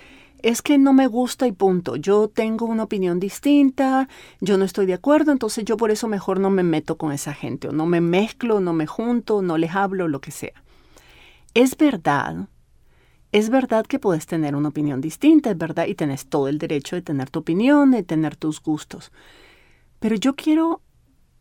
es 0.46 0.62
que 0.62 0.78
no 0.78 0.94
me 0.94 1.08
gusta 1.08 1.48
y 1.48 1.52
punto. 1.52 1.96
Yo 1.96 2.28
tengo 2.28 2.68
una 2.68 2.84
opinión 2.84 3.20
distinta, 3.20 4.08
yo 4.42 4.60
no 4.60 4.66
estoy 4.66 4.86
de 4.86 4.94
acuerdo, 4.94 5.32
entonces 5.32 5.66
yo 5.66 5.76
por 5.76 5.90
eso 5.90 6.08
mejor 6.08 6.40
no 6.40 6.52
me 6.52 6.62
meto 6.62 7.00
con 7.00 7.12
esa 7.12 7.34
gente, 7.34 7.70
o 7.70 7.72
no 7.72 7.88
me 7.88 8.00
mezclo, 8.00 8.60
no 8.60 8.72
me 8.72 8.86
junto, 8.86 9.42
no 9.42 9.58
les 9.58 9.74
hablo, 9.74 10.08
lo 10.08 10.22
que 10.22 10.30
sea. 10.30 10.54
Es 11.56 11.76
verdad, 11.76 12.48
es 13.32 13.50
verdad 13.50 13.88
que 13.88 13.98
puedes 13.98 14.28
tener 14.28 14.56
una 14.56 14.70
opinión 14.70 15.02
distinta, 15.02 15.50
es 15.50 15.58
verdad, 15.58 15.88
y 15.88 15.96
tenés 15.96 16.28
todo 16.28 16.48
el 16.48 16.60
derecho 16.60 16.96
de 16.96 17.02
tener 17.02 17.32
tu 17.32 17.40
opinión, 17.40 17.90
de 17.90 18.04
tener 18.04 18.36
tus 18.36 18.62
gustos. 18.62 19.12
Pero 19.98 20.16
yo 20.16 20.36
quiero, 20.36 20.80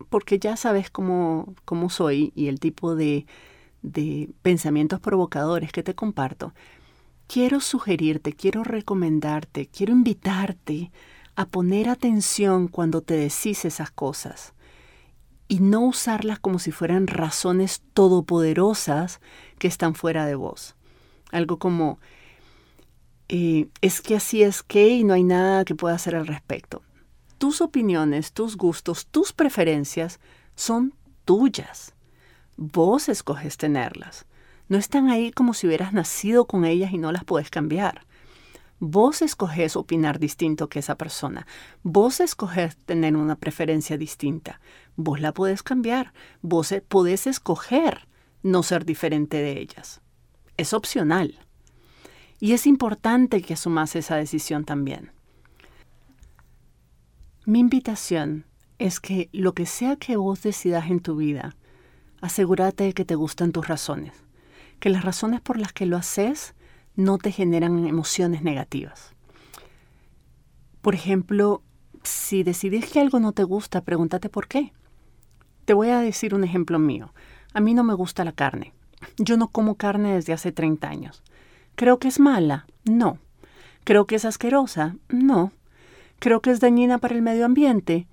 porque 0.08 0.38
ya 0.38 0.56
sabes 0.56 0.88
cómo, 0.88 1.54
cómo 1.66 1.90
soy 1.90 2.32
y 2.34 2.48
el 2.48 2.58
tipo 2.58 2.96
de, 2.96 3.26
de 3.82 4.30
pensamientos 4.40 4.98
provocadores 4.98 5.72
que 5.72 5.82
te 5.82 5.94
comparto, 5.94 6.54
quiero 7.26 7.60
sugerirte, 7.60 8.32
quiero 8.32 8.64
recomendarte, 8.64 9.66
quiero 9.66 9.92
invitarte 9.92 10.90
a 11.36 11.46
poner 11.46 11.88
atención 11.88 12.68
cuando 12.68 13.00
te 13.00 13.14
decís 13.14 13.64
esas 13.64 13.90
cosas 13.90 14.54
y 15.48 15.60
no 15.60 15.80
usarlas 15.82 16.38
como 16.38 16.58
si 16.58 16.70
fueran 16.70 17.06
razones 17.06 17.82
todopoderosas 17.92 19.20
que 19.58 19.68
están 19.68 19.94
fuera 19.94 20.26
de 20.26 20.34
vos. 20.34 20.74
Algo 21.32 21.58
como, 21.58 21.98
eh, 23.28 23.68
es 23.80 24.00
que 24.00 24.16
así 24.16 24.42
es 24.42 24.62
que 24.62 24.88
y 24.88 25.04
no 25.04 25.14
hay 25.14 25.24
nada 25.24 25.64
que 25.64 25.74
pueda 25.74 25.94
hacer 25.94 26.16
al 26.16 26.26
respecto. 26.26 26.82
Tus 27.38 27.60
opiniones, 27.60 28.32
tus 28.32 28.56
gustos, 28.56 29.06
tus 29.06 29.32
preferencias 29.32 30.20
son 30.54 30.94
tuyas. 31.24 31.94
Vos 32.56 33.08
escoges 33.08 33.56
tenerlas. 33.56 34.26
No 34.68 34.78
están 34.78 35.10
ahí 35.10 35.30
como 35.30 35.52
si 35.52 35.66
hubieras 35.66 35.92
nacido 35.92 36.46
con 36.46 36.64
ellas 36.64 36.92
y 36.92 36.98
no 36.98 37.12
las 37.12 37.24
puedes 37.24 37.50
cambiar. 37.50 38.06
Vos 38.80 39.22
escoges 39.22 39.76
opinar 39.76 40.18
distinto 40.18 40.68
que 40.68 40.78
esa 40.78 40.96
persona. 40.96 41.46
Vos 41.82 42.20
escoges 42.20 42.76
tener 42.78 43.16
una 43.16 43.36
preferencia 43.36 43.98
distinta. 43.98 44.60
Vos 44.96 45.20
la 45.20 45.32
puedes 45.32 45.62
cambiar. 45.62 46.12
Vos 46.40 46.72
e, 46.72 46.80
podés 46.80 47.26
escoger 47.26 48.08
no 48.42 48.62
ser 48.62 48.84
diferente 48.84 49.36
de 49.36 49.60
ellas. 49.60 50.00
Es 50.56 50.72
opcional. 50.72 51.38
Y 52.40 52.52
es 52.52 52.66
importante 52.66 53.42
que 53.42 53.54
asumas 53.54 53.96
esa 53.96 54.16
decisión 54.16 54.64
también. 54.64 55.12
Mi 57.46 57.60
invitación 57.60 58.46
es 58.78 58.98
que 58.98 59.28
lo 59.32 59.52
que 59.54 59.66
sea 59.66 59.96
que 59.96 60.16
vos 60.16 60.42
decidas 60.42 60.90
en 60.90 61.00
tu 61.00 61.16
vida, 61.16 61.54
asegúrate 62.20 62.84
de 62.84 62.92
que 62.92 63.04
te 63.04 63.14
gustan 63.14 63.52
tus 63.52 63.68
razones 63.68 64.24
que 64.78 64.90
las 64.90 65.04
razones 65.04 65.40
por 65.40 65.58
las 65.58 65.72
que 65.72 65.86
lo 65.86 65.96
haces 65.96 66.54
no 66.96 67.18
te 67.18 67.32
generan 67.32 67.86
emociones 67.86 68.42
negativas. 68.42 69.14
Por 70.80 70.94
ejemplo, 70.94 71.62
si 72.02 72.42
decides 72.42 72.90
que 72.90 73.00
algo 73.00 73.18
no 73.20 73.32
te 73.32 73.44
gusta, 73.44 73.80
pregúntate 73.80 74.28
por 74.28 74.46
qué. 74.46 74.72
Te 75.64 75.74
voy 75.74 75.88
a 75.88 76.00
decir 76.00 76.34
un 76.34 76.44
ejemplo 76.44 76.78
mío. 76.78 77.14
A 77.54 77.60
mí 77.60 77.74
no 77.74 77.84
me 77.84 77.94
gusta 77.94 78.24
la 78.24 78.32
carne. 78.32 78.74
Yo 79.16 79.36
no 79.36 79.48
como 79.48 79.76
carne 79.76 80.14
desde 80.14 80.32
hace 80.32 80.52
30 80.52 80.88
años. 80.88 81.22
¿Creo 81.74 81.98
que 81.98 82.08
es 82.08 82.20
mala? 82.20 82.66
No. 82.84 83.18
¿Creo 83.84 84.06
que 84.06 84.16
es 84.16 84.24
asquerosa? 84.24 84.96
No. 85.08 85.52
¿Creo 86.18 86.40
que 86.40 86.50
es 86.50 86.60
dañina 86.60 86.98
para 86.98 87.14
el 87.14 87.22
medio 87.22 87.44
ambiente? 87.44 88.06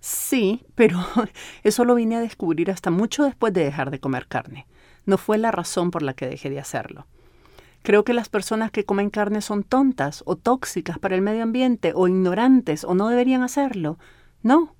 Sí, 0.00 0.64
pero 0.74 0.98
eso 1.62 1.84
lo 1.84 1.94
vine 1.94 2.16
a 2.16 2.20
descubrir 2.20 2.70
hasta 2.70 2.90
mucho 2.90 3.24
después 3.24 3.52
de 3.52 3.64
dejar 3.64 3.90
de 3.90 4.00
comer 4.00 4.26
carne. 4.26 4.66
No 5.06 5.18
fue 5.18 5.38
la 5.38 5.50
razón 5.50 5.90
por 5.90 6.02
la 6.02 6.14
que 6.14 6.26
dejé 6.26 6.50
de 6.50 6.60
hacerlo. 6.60 7.06
Creo 7.82 8.04
que 8.04 8.12
las 8.12 8.28
personas 8.28 8.70
que 8.70 8.84
comen 8.84 9.08
carne 9.08 9.40
son 9.40 9.62
tontas 9.62 10.22
o 10.26 10.36
tóxicas 10.36 10.98
para 10.98 11.14
el 11.14 11.22
medio 11.22 11.42
ambiente 11.42 11.92
o 11.94 12.08
ignorantes 12.08 12.84
o 12.84 12.94
no 12.94 13.08
deberían 13.08 13.42
hacerlo. 13.42 13.98
No. 14.42 14.74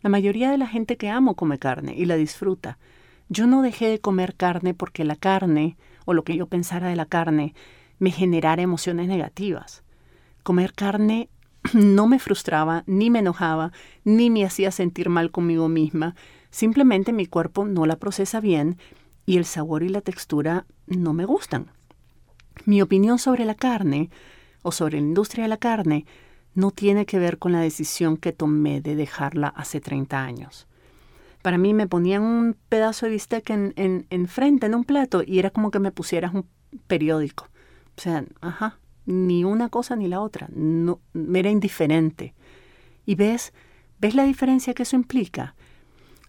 La 0.00 0.10
mayoría 0.10 0.50
de 0.50 0.58
la 0.58 0.68
gente 0.68 0.96
que 0.96 1.10
amo 1.10 1.34
come 1.34 1.58
carne 1.58 1.94
y 1.96 2.04
la 2.04 2.16
disfruta. 2.16 2.78
Yo 3.28 3.48
no 3.48 3.62
dejé 3.62 3.88
de 3.88 4.00
comer 4.00 4.36
carne 4.36 4.74
porque 4.74 5.04
la 5.04 5.16
carne, 5.16 5.76
o 6.04 6.14
lo 6.14 6.22
que 6.22 6.36
yo 6.36 6.46
pensara 6.46 6.88
de 6.88 6.94
la 6.94 7.06
carne, 7.06 7.54
me 7.98 8.12
generara 8.12 8.62
emociones 8.62 9.08
negativas. 9.08 9.82
Comer 10.44 10.72
carne 10.72 11.28
no 11.72 12.06
me 12.06 12.20
frustraba, 12.20 12.84
ni 12.86 13.10
me 13.10 13.18
enojaba, 13.18 13.72
ni 14.04 14.30
me 14.30 14.44
hacía 14.44 14.70
sentir 14.70 15.08
mal 15.08 15.32
conmigo 15.32 15.68
misma. 15.68 16.14
Simplemente 16.50 17.12
mi 17.12 17.26
cuerpo 17.26 17.64
no 17.64 17.86
la 17.86 17.96
procesa 17.96 18.40
bien 18.40 18.78
y 19.26 19.36
el 19.36 19.44
sabor 19.44 19.82
y 19.82 19.88
la 19.88 20.00
textura 20.00 20.66
no 20.86 21.12
me 21.12 21.24
gustan. 21.24 21.66
Mi 22.64 22.80
opinión 22.80 23.18
sobre 23.18 23.44
la 23.44 23.54
carne 23.54 24.08
o 24.62 24.72
sobre 24.72 25.00
la 25.00 25.06
industria 25.06 25.44
de 25.44 25.48
la 25.48 25.56
carne 25.56 26.06
no 26.54 26.70
tiene 26.70 27.04
que 27.04 27.18
ver 27.18 27.38
con 27.38 27.52
la 27.52 27.60
decisión 27.60 28.16
que 28.16 28.32
tomé 28.32 28.80
de 28.80 28.96
dejarla 28.96 29.48
hace 29.48 29.80
30 29.80 30.22
años. 30.22 30.66
Para 31.42 31.58
mí 31.58 31.74
me 31.74 31.86
ponían 31.86 32.22
un 32.22 32.56
pedazo 32.68 33.06
de 33.06 33.12
bistec 33.12 33.50
en, 33.50 33.74
en, 33.76 34.06
en 34.10 34.26
frente, 34.26 34.66
en 34.66 34.74
un 34.74 34.84
plato, 34.84 35.22
y 35.24 35.38
era 35.38 35.50
como 35.50 35.70
que 35.70 35.78
me 35.78 35.92
pusieras 35.92 36.32
un 36.32 36.46
periódico. 36.86 37.48
O 37.96 38.00
sea, 38.00 38.24
ajá, 38.40 38.78
ni 39.06 39.44
una 39.44 39.68
cosa 39.68 39.96
ni 39.96 40.08
la 40.08 40.20
otra. 40.20 40.48
No, 40.52 41.00
me 41.12 41.40
era 41.40 41.50
indiferente. 41.50 42.34
Y 43.04 43.14
ves, 43.14 43.52
ves 43.98 44.14
la 44.14 44.24
diferencia 44.24 44.74
que 44.74 44.82
eso 44.82 44.96
implica. 44.96 45.54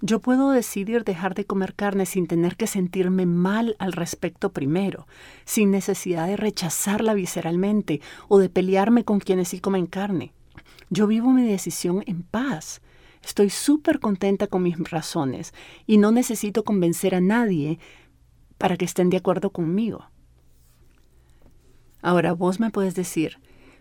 Yo 0.02 0.20
puedo 0.20 0.52
decidir 0.52 1.04
dejar 1.04 1.34
de 1.34 1.46
comer 1.46 1.74
carne 1.74 2.06
sin 2.06 2.28
tener 2.28 2.56
que 2.56 2.68
sentirme 2.68 3.26
mal 3.26 3.76
al 3.80 3.94
respecto 3.94 4.54
primero, 4.54 5.08
sin 5.44 5.72
necesidad 5.72 6.28
de 6.28 6.38
rechazarla 6.38 7.16
visceralmente 7.16 8.02
o 8.28 8.38
de 8.38 8.50
pelearme 8.50 9.04
con 9.04 9.20
quienes 9.20 9.50
sí 9.50 9.60
comen 9.60 9.88
carne. 9.88 10.34
Yo 10.92 11.08
vivo 11.08 11.32
mi 11.32 11.48
decisión 11.48 12.04
en 12.06 12.22
paz. 12.22 12.82
Estoy 13.24 13.50
súper 13.50 14.00
contenta 14.00 14.46
con 14.46 14.62
mis 14.62 14.78
razones 14.78 15.54
y 15.88 15.98
no 15.98 16.12
necesito 16.12 16.64
convencer 16.64 17.16
a 17.16 17.22
nadie 17.22 17.80
para 18.60 18.78
que 18.78 18.86
estén 18.86 19.10
de 19.10 19.18
acuerdo 19.18 19.50
conmigo. 19.50 20.06
Ahora 22.04 22.34
vos 22.34 22.60
me 22.60 22.70
puedes 22.70 22.94
decir, 22.94 23.40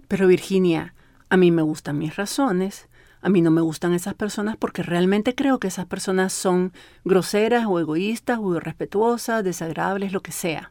pero 0.08 0.26
Virginia, 0.26 0.94
a 1.28 1.36
mí 1.36 1.50
me 1.50 1.62
gustan 1.62 1.98
mis 1.98 2.16
razones, 2.16 2.88
a 3.26 3.28
mí 3.28 3.42
no 3.42 3.50
me 3.50 3.60
gustan 3.60 3.92
esas 3.92 4.14
personas 4.14 4.56
porque 4.56 4.84
realmente 4.84 5.34
creo 5.34 5.58
que 5.58 5.66
esas 5.66 5.86
personas 5.86 6.32
son 6.32 6.72
groseras 7.04 7.66
o 7.66 7.80
egoístas 7.80 8.38
o 8.40 8.54
irrespetuosas, 8.54 9.42
desagradables, 9.42 10.12
lo 10.12 10.20
que 10.20 10.30
sea. 10.30 10.70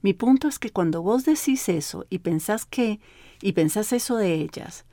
Mi 0.00 0.12
punto 0.12 0.46
es 0.46 0.60
que 0.60 0.70
cuando 0.70 1.02
vos 1.02 1.24
decís 1.24 1.68
eso 1.68 2.06
y 2.08 2.20
pensás 2.20 2.66
que, 2.66 3.00
y 3.42 3.50
pensás 3.50 3.92
eso 3.92 4.16
de 4.16 4.34
ellas, 4.34 4.84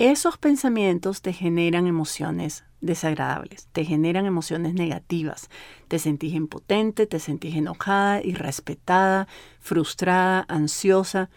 esos 0.00 0.38
pensamientos 0.38 1.22
te 1.22 1.32
generan 1.32 1.86
emociones 1.86 2.64
desagradables, 2.80 3.68
te 3.70 3.84
generan 3.84 4.26
emociones 4.26 4.74
negativas. 4.74 5.48
Te 5.86 6.00
sentís 6.00 6.34
impotente, 6.34 7.06
te 7.06 7.20
sentís 7.20 7.54
enojada, 7.54 8.24
irrespetada, 8.24 9.28
frustrada, 9.60 10.46
ansiosa. 10.48 11.30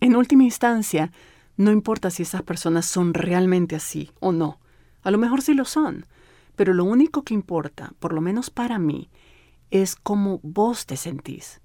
En 0.00 0.16
última 0.16 0.44
instancia, 0.44 1.12
no 1.60 1.72
importa 1.72 2.10
si 2.10 2.22
esas 2.22 2.42
personas 2.42 2.86
son 2.86 3.12
realmente 3.12 3.76
así 3.76 4.10
o 4.18 4.32
no. 4.32 4.58
A 5.02 5.10
lo 5.10 5.18
mejor 5.18 5.42
sí 5.42 5.52
lo 5.52 5.66
son. 5.66 6.06
Pero 6.56 6.72
lo 6.72 6.84
único 6.84 7.22
que 7.22 7.34
importa, 7.34 7.92
por 7.98 8.14
lo 8.14 8.22
menos 8.22 8.48
para 8.48 8.78
mí, 8.78 9.10
es 9.70 9.94
cómo 9.94 10.40
vos 10.42 10.86
te 10.86 10.96
sentís. 10.96 11.60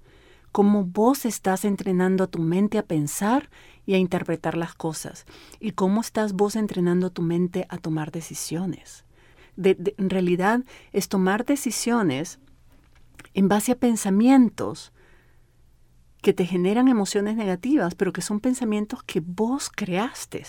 Cómo 0.52 0.84
vos 0.84 1.24
estás 1.24 1.64
entrenando 1.64 2.24
a 2.24 2.26
tu 2.26 2.40
mente 2.40 2.76
a 2.76 2.84
pensar 2.84 3.48
y 3.86 3.94
a 3.94 3.98
interpretar 3.98 4.54
las 4.54 4.74
cosas. 4.74 5.24
Y 5.60 5.70
cómo 5.70 6.02
estás 6.02 6.34
vos 6.34 6.56
entrenando 6.56 7.06
a 7.06 7.10
tu 7.10 7.22
mente 7.22 7.66
a 7.70 7.78
tomar 7.78 8.12
decisiones. 8.12 9.06
en 9.56 10.10
realidad 10.10 10.62
es 10.92 11.08
tomar 11.08 11.46
decisiones 11.46 12.38
en 13.32 13.48
base 13.48 13.72
a 13.72 13.78
pensamientos 13.78 14.92
que 16.26 16.32
te 16.32 16.44
generan 16.44 16.88
emociones 16.88 17.36
negativas, 17.36 17.94
pero 17.94 18.12
que 18.12 18.20
son 18.20 18.40
pensamientos 18.40 19.00
que 19.04 19.22
vos 19.24 19.70
creaste. 19.70 20.42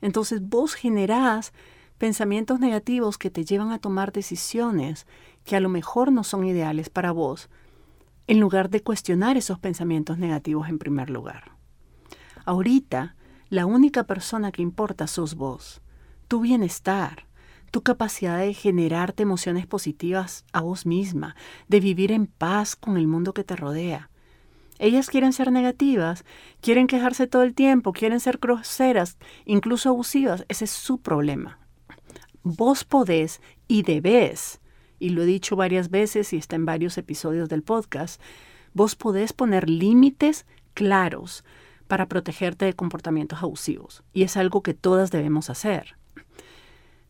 Entonces 0.00 0.40
vos 0.42 0.74
generás 0.74 1.52
pensamientos 1.98 2.58
negativos 2.58 3.16
que 3.16 3.30
te 3.30 3.44
llevan 3.44 3.70
a 3.70 3.78
tomar 3.78 4.10
decisiones 4.10 5.06
que 5.44 5.54
a 5.54 5.60
lo 5.60 5.68
mejor 5.68 6.10
no 6.10 6.24
son 6.24 6.44
ideales 6.44 6.90
para 6.90 7.12
vos, 7.12 7.48
en 8.26 8.40
lugar 8.40 8.70
de 8.70 8.82
cuestionar 8.82 9.36
esos 9.36 9.60
pensamientos 9.60 10.18
negativos 10.18 10.68
en 10.68 10.80
primer 10.80 11.10
lugar. 11.10 11.52
Ahorita, 12.44 13.14
la 13.50 13.66
única 13.66 14.02
persona 14.02 14.50
que 14.50 14.62
importa 14.62 15.06
sos 15.06 15.36
vos, 15.36 15.80
tu 16.26 16.40
bienestar, 16.40 17.28
tu 17.70 17.82
capacidad 17.84 18.40
de 18.40 18.52
generarte 18.52 19.22
emociones 19.22 19.64
positivas 19.64 20.44
a 20.52 20.60
vos 20.60 20.86
misma, 20.86 21.36
de 21.68 21.78
vivir 21.78 22.10
en 22.10 22.26
paz 22.26 22.74
con 22.74 22.96
el 22.96 23.06
mundo 23.06 23.32
que 23.32 23.44
te 23.44 23.54
rodea. 23.54 24.10
Ellas 24.78 25.10
quieren 25.10 25.32
ser 25.32 25.50
negativas, 25.50 26.24
quieren 26.60 26.86
quejarse 26.86 27.26
todo 27.26 27.42
el 27.42 27.54
tiempo, 27.54 27.92
quieren 27.92 28.20
ser 28.20 28.38
groseras, 28.38 29.18
incluso 29.44 29.88
abusivas. 29.88 30.44
Ese 30.48 30.64
es 30.66 30.70
su 30.70 30.98
problema. 30.98 31.58
Vos 32.42 32.84
podés 32.84 33.40
y 33.66 33.82
debés, 33.82 34.60
y 35.00 35.10
lo 35.10 35.22
he 35.22 35.26
dicho 35.26 35.56
varias 35.56 35.90
veces 35.90 36.32
y 36.32 36.36
está 36.36 36.56
en 36.56 36.64
varios 36.64 36.96
episodios 36.96 37.48
del 37.48 37.62
podcast, 37.62 38.20
vos 38.72 38.94
podés 38.94 39.32
poner 39.32 39.68
límites 39.68 40.46
claros 40.74 41.44
para 41.88 42.06
protegerte 42.06 42.64
de 42.64 42.74
comportamientos 42.74 43.42
abusivos. 43.42 44.04
Y 44.12 44.22
es 44.22 44.36
algo 44.36 44.62
que 44.62 44.74
todas 44.74 45.10
debemos 45.10 45.50
hacer. 45.50 45.96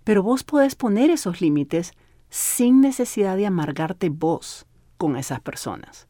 Pero 0.04 0.22
vos 0.22 0.42
podés 0.42 0.74
poner 0.74 1.11
esos 1.11 1.42
límites 1.42 1.92
sin 2.31 2.81
necesidad 2.81 3.37
de 3.37 3.46
amargarte 3.46 4.09
vos 4.09 4.66
con 4.96 5.16
esas 5.16 5.40
personas 5.40 6.09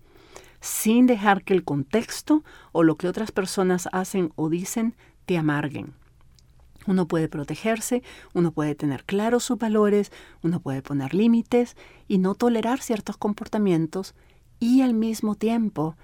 sin 0.60 1.06
dejar 1.06 1.44
que 1.44 1.54
el 1.54 1.64
contexto 1.64 2.44
o 2.72 2.82
lo 2.82 2.96
que 2.96 3.08
otras 3.08 3.32
personas 3.32 3.88
hacen 3.92 4.32
o 4.36 4.48
dicen 4.48 4.94
te 5.26 5.38
amarguen. 5.38 5.94
Uno 6.86 7.06
puede 7.06 7.28
protegerse, 7.28 8.02
uno 8.32 8.52
puede 8.52 8.74
tener 8.74 9.04
claros 9.04 9.44
sus 9.44 9.58
valores, 9.58 10.10
uno 10.42 10.60
puede 10.60 10.80
poner 10.80 11.12
límites 11.12 11.76
y 12.06 12.18
no 12.18 12.34
tolerar 12.34 12.80
ciertos 12.80 13.16
comportamientos 13.18 14.14
y 14.58 14.80
al 14.80 14.94
mismo 14.94 15.34
tiempo 15.34 15.96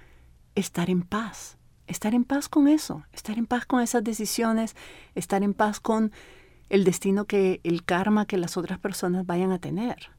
estar 0.53 0.89
en 0.89 1.01
paz. 1.01 1.57
Estar 1.87 2.15
en 2.15 2.23
paz 2.23 2.49
con 2.49 2.67
eso, 2.67 3.03
estar 3.13 3.37
en 3.37 3.45
paz 3.45 3.65
con 3.65 3.81
esas 3.81 4.03
decisiones, 4.03 4.75
estar 5.13 5.43
en 5.43 5.53
paz 5.53 5.79
con 5.79 6.11
el 6.69 6.83
destino 6.83 7.25
que, 7.25 7.61
el 7.63 7.83
karma 7.83 8.25
que 8.25 8.37
las 8.37 8.57
otras 8.57 8.79
personas 8.79 9.25
vayan 9.25 9.51
a 9.51 9.59
tener. 9.59 10.09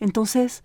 Entonces, 0.00 0.62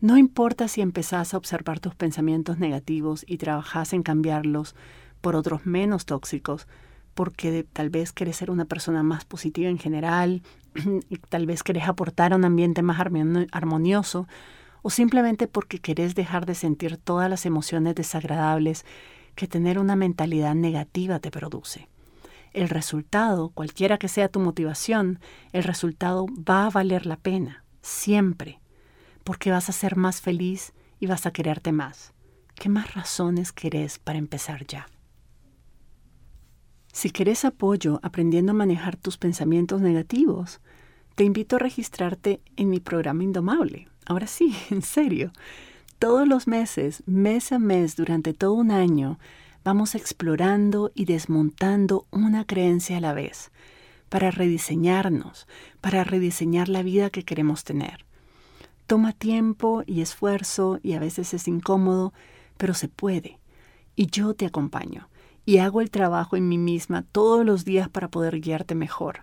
no 0.00 0.18
importa 0.18 0.68
si 0.68 0.80
empezás 0.80 1.32
a 1.32 1.36
observar 1.36 1.80
tus 1.80 1.94
pensamientos 1.94 2.58
negativos 2.58 3.24
y 3.26 3.38
trabajás 3.38 3.92
en 3.92 4.02
cambiarlos 4.02 4.74
por 5.20 5.36
otros 5.36 5.64
menos 5.64 6.04
tóxicos, 6.04 6.66
porque 7.14 7.64
tal 7.72 7.90
vez 7.90 8.12
querés 8.12 8.36
ser 8.36 8.50
una 8.50 8.64
persona 8.64 9.02
más 9.02 9.24
positiva 9.24 9.70
en 9.70 9.78
general, 9.78 10.42
y 11.08 11.16
tal 11.16 11.46
vez 11.46 11.62
querés 11.62 11.88
aportar 11.88 12.32
a 12.32 12.36
un 12.36 12.44
ambiente 12.44 12.82
más 12.82 12.98
armonioso, 13.00 14.28
o 14.82 14.90
simplemente 14.90 15.46
porque 15.46 15.78
querés 15.78 16.14
dejar 16.14 16.44
de 16.44 16.54
sentir 16.54 16.98
todas 16.98 17.30
las 17.30 17.46
emociones 17.46 17.94
desagradables 17.94 18.84
que 19.34 19.48
tener 19.48 19.78
una 19.78 19.96
mentalidad 19.96 20.54
negativa 20.54 21.18
te 21.20 21.30
produce. 21.30 21.88
El 22.52 22.68
resultado, 22.68 23.48
cualquiera 23.48 23.96
que 23.98 24.08
sea 24.08 24.28
tu 24.28 24.40
motivación, 24.40 25.18
el 25.52 25.64
resultado 25.64 26.26
va 26.48 26.66
a 26.66 26.70
valer 26.70 27.06
la 27.06 27.16
pena, 27.16 27.64
siempre 27.80 28.60
porque 29.24 29.50
vas 29.50 29.68
a 29.68 29.72
ser 29.72 29.96
más 29.96 30.20
feliz 30.20 30.72
y 31.00 31.06
vas 31.06 31.26
a 31.26 31.32
quererte 31.32 31.72
más. 31.72 32.12
¿Qué 32.54 32.68
más 32.68 32.94
razones 32.94 33.52
querés 33.52 33.98
para 33.98 34.18
empezar 34.18 34.66
ya? 34.66 34.86
Si 36.92 37.10
querés 37.10 37.44
apoyo 37.44 37.98
aprendiendo 38.02 38.52
a 38.52 38.54
manejar 38.54 38.96
tus 38.96 39.18
pensamientos 39.18 39.80
negativos, 39.80 40.60
te 41.16 41.24
invito 41.24 41.56
a 41.56 41.58
registrarte 41.58 42.40
en 42.56 42.70
mi 42.70 42.78
programa 42.78 43.24
Indomable. 43.24 43.88
Ahora 44.06 44.28
sí, 44.28 44.54
en 44.70 44.82
serio. 44.82 45.32
Todos 45.98 46.28
los 46.28 46.46
meses, 46.46 47.02
mes 47.06 47.50
a 47.50 47.58
mes, 47.58 47.96
durante 47.96 48.34
todo 48.34 48.52
un 48.52 48.70
año, 48.70 49.18
vamos 49.64 49.94
explorando 49.94 50.92
y 50.94 51.06
desmontando 51.06 52.06
una 52.10 52.44
creencia 52.44 52.98
a 52.98 53.00
la 53.00 53.14
vez, 53.14 53.50
para 54.08 54.30
rediseñarnos, 54.30 55.48
para 55.80 56.04
rediseñar 56.04 56.68
la 56.68 56.82
vida 56.82 57.10
que 57.10 57.24
queremos 57.24 57.64
tener. 57.64 58.04
Toma 58.86 59.12
tiempo 59.12 59.82
y 59.86 60.00
esfuerzo 60.00 60.78
y 60.82 60.92
a 60.92 61.00
veces 61.00 61.34
es 61.34 61.48
incómodo, 61.48 62.12
pero 62.56 62.74
se 62.74 62.88
puede. 62.88 63.38
Y 63.96 64.06
yo 64.06 64.34
te 64.34 64.46
acompaño 64.46 65.08
y 65.46 65.58
hago 65.58 65.80
el 65.80 65.90
trabajo 65.90 66.36
en 66.36 66.48
mí 66.48 66.58
misma 66.58 67.02
todos 67.02 67.44
los 67.44 67.64
días 67.64 67.88
para 67.88 68.08
poder 68.08 68.40
guiarte 68.40 68.74
mejor. 68.74 69.22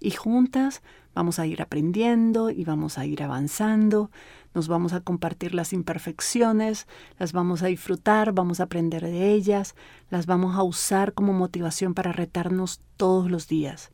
Y 0.00 0.12
juntas 0.12 0.82
vamos 1.14 1.38
a 1.38 1.46
ir 1.46 1.60
aprendiendo 1.60 2.50
y 2.50 2.64
vamos 2.64 2.98
a 2.98 3.06
ir 3.06 3.22
avanzando, 3.22 4.10
nos 4.54 4.68
vamos 4.68 4.92
a 4.92 5.00
compartir 5.00 5.54
las 5.54 5.72
imperfecciones, 5.72 6.86
las 7.18 7.32
vamos 7.32 7.62
a 7.62 7.66
disfrutar, 7.66 8.32
vamos 8.32 8.60
a 8.60 8.64
aprender 8.64 9.02
de 9.02 9.32
ellas, 9.32 9.74
las 10.10 10.26
vamos 10.26 10.56
a 10.56 10.62
usar 10.62 11.14
como 11.14 11.32
motivación 11.32 11.94
para 11.94 12.12
retarnos 12.12 12.80
todos 12.96 13.30
los 13.30 13.48
días. 13.48 13.90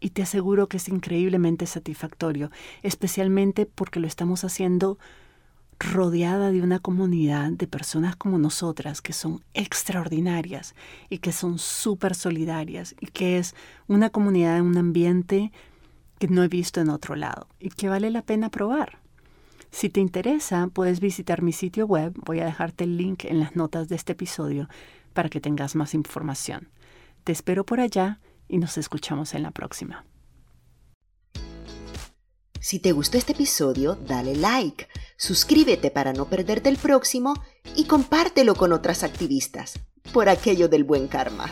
Y 0.00 0.10
te 0.10 0.22
aseguro 0.22 0.68
que 0.68 0.76
es 0.76 0.88
increíblemente 0.88 1.66
satisfactorio, 1.66 2.50
especialmente 2.82 3.66
porque 3.66 4.00
lo 4.00 4.06
estamos 4.06 4.44
haciendo 4.44 4.98
rodeada 5.78 6.50
de 6.50 6.62
una 6.62 6.78
comunidad 6.78 7.50
de 7.50 7.66
personas 7.66 8.16
como 8.16 8.38
nosotras 8.38 9.02
que 9.02 9.12
son 9.12 9.42
extraordinarias 9.52 10.74
y 11.10 11.18
que 11.18 11.32
son 11.32 11.58
súper 11.58 12.14
solidarias 12.14 12.94
y 13.00 13.06
que 13.06 13.38
es 13.38 13.54
una 13.86 14.10
comunidad 14.10 14.56
en 14.56 14.64
un 14.64 14.78
ambiente 14.78 15.52
que 16.18 16.28
no 16.28 16.42
he 16.42 16.48
visto 16.48 16.80
en 16.80 16.88
otro 16.88 17.14
lado 17.14 17.48
y 17.60 17.70
que 17.70 17.88
vale 17.88 18.10
la 18.10 18.22
pena 18.22 18.50
probar. 18.50 19.00
Si 19.70 19.90
te 19.90 20.00
interesa, 20.00 20.68
puedes 20.72 21.00
visitar 21.00 21.42
mi 21.42 21.52
sitio 21.52 21.86
web, 21.86 22.14
voy 22.24 22.40
a 22.40 22.46
dejarte 22.46 22.84
el 22.84 22.96
link 22.96 23.24
en 23.24 23.40
las 23.40 23.56
notas 23.56 23.88
de 23.88 23.96
este 23.96 24.12
episodio 24.12 24.68
para 25.12 25.28
que 25.28 25.40
tengas 25.40 25.74
más 25.74 25.92
información. 25.92 26.68
Te 27.24 27.32
espero 27.32 27.64
por 27.64 27.80
allá 27.80 28.18
y 28.48 28.58
nos 28.58 28.78
escuchamos 28.78 29.34
en 29.34 29.42
la 29.42 29.50
próxima. 29.50 30.04
Si 32.60 32.80
te 32.80 32.90
gustó 32.92 33.16
este 33.16 33.32
episodio, 33.32 33.94
dale 33.94 34.34
like, 34.34 34.88
suscríbete 35.16 35.90
para 35.92 36.12
no 36.12 36.24
perderte 36.28 36.68
el 36.68 36.78
próximo 36.78 37.34
y 37.76 37.84
compártelo 37.84 38.56
con 38.56 38.72
otras 38.72 39.04
activistas, 39.04 39.78
por 40.12 40.28
aquello 40.28 40.68
del 40.68 40.82
buen 40.82 41.06
karma. 41.06 41.48